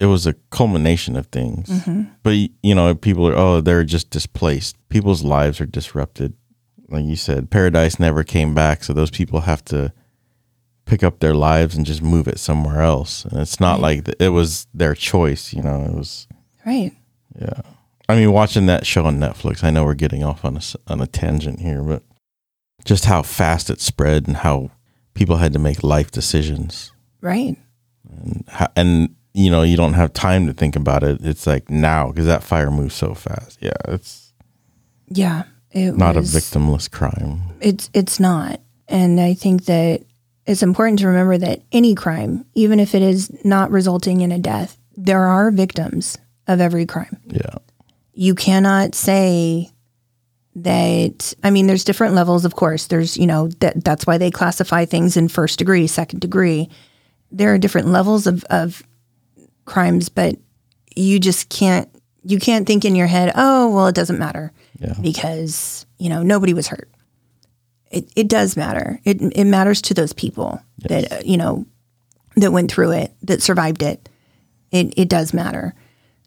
[0.00, 1.68] it was a culmination of things.
[1.68, 2.10] Mhm.
[2.22, 4.76] But you know people are oh they're just displaced.
[4.88, 6.34] People's lives are disrupted.
[6.88, 9.92] Like you said, Paradise never came back, so those people have to
[10.84, 13.24] pick up their lives and just move it somewhere else.
[13.24, 15.52] And it's not like th- it was their choice.
[15.54, 16.26] You know, it was
[16.66, 16.92] Right.
[17.40, 17.62] yeah.
[18.08, 20.60] I mean, watching that show on Netflix, I know we're getting off on a,
[20.92, 22.02] on a tangent here, but
[22.84, 24.70] just how fast it spread and how
[25.14, 26.92] people had to make life decisions.
[27.20, 27.56] Right.
[28.20, 28.44] And,
[28.76, 31.20] and you know, you don't have time to think about it.
[31.22, 33.58] It's like now because that fire moves so fast.
[33.60, 34.32] Yeah, it's
[35.08, 35.44] Yeah.
[35.70, 37.42] It not was, a victimless crime.
[37.60, 38.60] It's it's not.
[38.88, 40.02] And I think that
[40.44, 44.38] it's important to remember that any crime, even if it is not resulting in a
[44.38, 47.16] death, there are victims of every crime.
[47.26, 47.54] Yeah.
[48.12, 49.70] You cannot say
[50.56, 52.88] that I mean there's different levels of course.
[52.88, 56.68] There's, you know, that that's why they classify things in first degree, second degree.
[57.32, 58.82] There are different levels of of
[59.64, 60.36] crimes, but
[60.94, 61.88] you just can't
[62.24, 64.94] you can't think in your head, "Oh, well it doesn't matter." Yeah.
[65.00, 66.88] Because, you know, nobody was hurt
[67.92, 68.98] it, it does matter.
[69.04, 71.66] It it matters to those people that uh, you know
[72.36, 74.08] that went through it, that survived it.
[74.70, 75.74] It it does matter.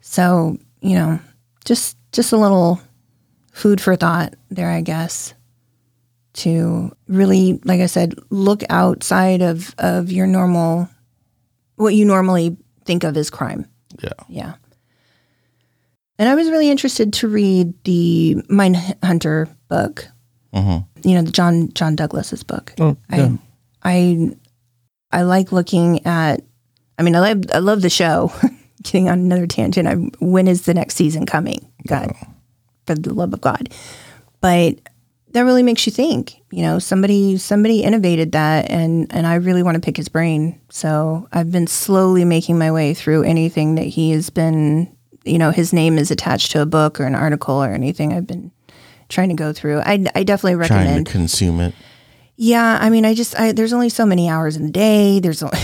[0.01, 1.19] So you know,
[1.65, 2.79] just just a little
[3.51, 5.33] food for thought there, I guess.
[6.33, 10.89] To really, like I said, look outside of of your normal,
[11.75, 13.67] what you normally think of as crime.
[14.01, 14.09] Yeah.
[14.29, 14.53] Yeah.
[16.17, 20.07] And I was really interested to read the Mindhunter book
[20.53, 21.09] Mm-hmm.
[21.09, 22.73] you know, the John John Douglas's book.
[22.79, 23.35] Oh, yeah.
[23.83, 24.29] I
[25.11, 26.41] I I like looking at.
[26.97, 28.31] I mean, I love I love the show.
[28.83, 29.85] Getting on another tangent.
[29.85, 31.69] I, when is the next season coming?
[31.87, 32.13] God,
[32.87, 33.67] for the love of God!
[34.39, 34.79] But
[35.35, 36.41] that really makes you think.
[36.49, 40.61] You know, somebody somebody innovated that, and and I really want to pick his brain.
[40.69, 44.95] So I've been slowly making my way through anything that he has been.
[45.25, 48.13] You know, his name is attached to a book or an article or anything.
[48.13, 48.49] I've been
[49.09, 49.79] trying to go through.
[49.79, 50.87] I, I definitely recommend.
[50.87, 51.75] Trying to consume it.
[52.37, 55.19] Yeah, I mean, I just I, there's only so many hours in the day.
[55.19, 55.59] There's only,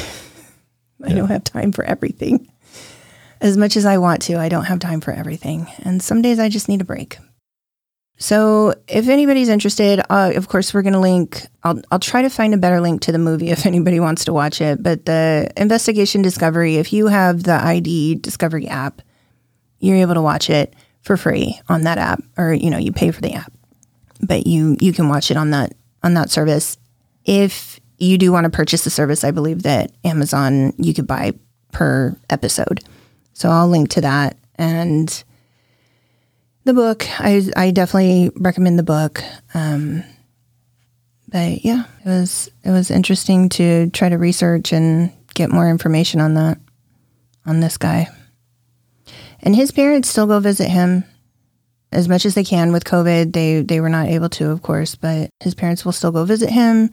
[1.05, 2.51] I don't have time for everything.
[3.39, 6.39] As much as I want to, I don't have time for everything, and some days
[6.39, 7.19] I just need a break.
[8.22, 11.47] So, if anybody's interested, uh, of course, we're going to link.
[11.63, 14.34] I'll I'll try to find a better link to the movie if anybody wants to
[14.34, 14.84] watch it.
[14.84, 19.01] But the Investigation Discovery, if you have the ID Discovery app,
[19.80, 23.09] you're able to watch it for free on that app, or you know, you pay
[23.09, 23.51] for the app,
[24.22, 26.78] but you you can watch it on that on that service.
[27.26, 31.34] If you do want to purchase the service, I believe that Amazon you could buy
[31.72, 32.84] per episode.
[33.34, 35.24] So I'll link to that and
[36.64, 37.05] the book.
[37.20, 39.24] I I definitely recommend the book.
[39.53, 40.03] Um,
[41.28, 46.20] but yeah, it was it was interesting to try to research and get more information
[46.20, 46.57] on that
[47.45, 48.07] on this guy.
[49.41, 51.03] And his parents still go visit him
[51.91, 53.34] as much as they can with COVID.
[53.34, 56.49] They they were not able to, of course, but his parents will still go visit
[56.49, 56.91] him.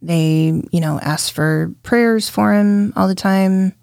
[0.00, 3.74] They, you know, ask for prayers for him all the time.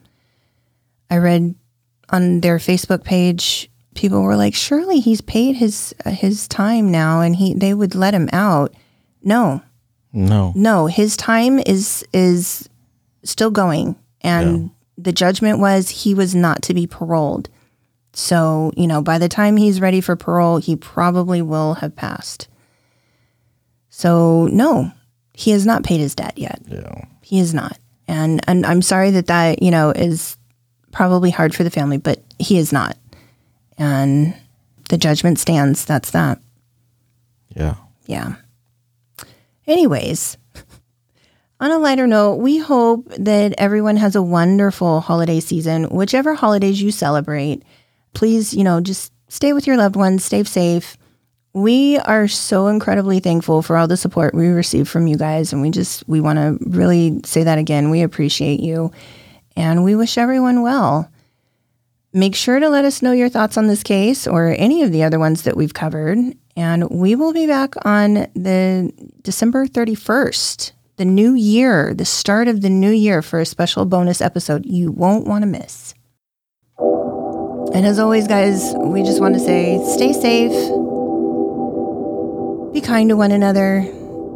[1.10, 1.56] I read
[2.10, 7.22] on their Facebook page, people were like, "Surely he's paid his uh, his time now,
[7.22, 8.74] and he they would let him out."
[9.24, 9.62] No,
[10.14, 10.54] No.
[10.56, 12.70] no, his time is is
[13.24, 17.50] still going, and the judgment was he was not to be paroled.
[18.14, 22.48] So, you know, by the time he's ready for parole, he probably will have passed.
[23.90, 24.92] So, no,
[25.34, 26.62] he has not paid his debt yet.
[26.68, 27.06] Yeah.
[27.22, 27.78] He is not.
[28.08, 30.38] And and I'm sorry that that, you know, is
[30.92, 32.98] probably hard for the family, but he is not.
[33.80, 34.36] And
[34.90, 35.86] the judgment stands.
[35.86, 36.40] That's that.
[37.56, 37.76] Yeah.
[38.06, 38.36] Yeah.
[39.66, 40.38] Anyways,
[41.60, 46.82] on a lighter note, we hope that everyone has a wonderful holiday season, whichever holidays
[46.82, 47.64] you celebrate.
[48.14, 50.98] Please, you know, just stay with your loved ones, stay safe.
[51.54, 55.52] We are so incredibly thankful for all the support we receive from you guys.
[55.52, 57.90] And we just, we want to really say that again.
[57.90, 58.92] We appreciate you
[59.56, 61.12] and we wish everyone well.
[62.12, 65.04] Make sure to let us know your thoughts on this case or any of the
[65.04, 66.18] other ones that we've covered.
[66.56, 68.92] And we will be back on the
[69.22, 74.22] December 31st, the new year, the start of the new year for a special bonus
[74.22, 75.94] episode you won't want to miss.
[77.76, 80.52] And as always, guys, we just want to say stay safe,
[82.74, 83.86] be kind to one another,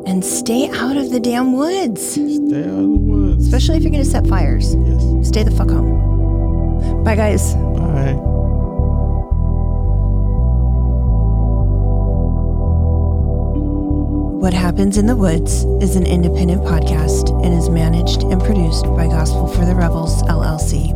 [0.06, 2.12] and stay out of the damn woods.
[2.12, 3.46] Stay out of the woods.
[3.46, 4.76] Especially if you're going to set fires.
[4.76, 5.28] Yes.
[5.28, 6.13] Stay the fuck home.
[7.04, 7.54] Bye, guys.
[7.56, 8.34] Bye.
[14.44, 19.08] What Happens in the Woods is an independent podcast and is managed and produced by
[19.08, 20.92] Gospel for the Rebels, LLC.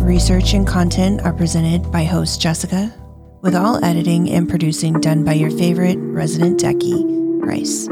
[0.00, 2.94] Research and content are presented by host Jessica,
[3.40, 7.88] with all editing and producing done by your favorite resident techie, Bryce.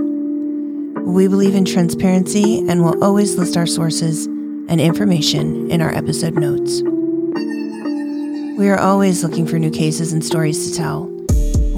[1.05, 4.29] We believe in transparency and will always list our sources
[4.71, 6.81] and information in our episode notes.
[8.57, 11.07] We are always looking for new cases and stories to tell.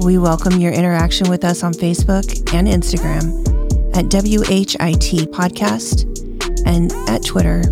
[0.05, 3.43] We welcome your interaction with us on Facebook and Instagram
[3.95, 6.05] at WHIT Podcast
[6.67, 7.63] and at Twitter,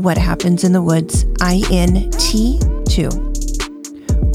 [0.00, 3.32] What Happens in the Woods, INT2.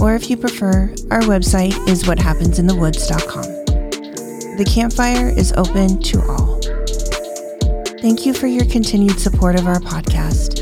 [0.01, 3.43] Or if you prefer, our website is whathappensinthewoods.com.
[4.57, 6.56] The campfire is open to all.
[8.01, 10.61] Thank you for your continued support of our podcast.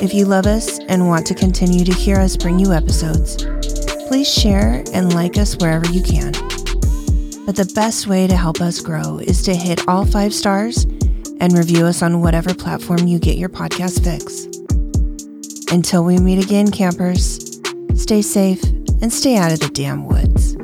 [0.00, 3.44] If you love us and want to continue to hear us bring you episodes,
[4.06, 6.30] please share and like us wherever you can.
[7.44, 10.84] But the best way to help us grow is to hit all five stars
[11.40, 14.46] and review us on whatever platform you get your podcast fix.
[15.72, 17.58] Until we meet again, campers,
[17.96, 18.62] stay safe
[19.02, 20.55] and stay out of the damn woods.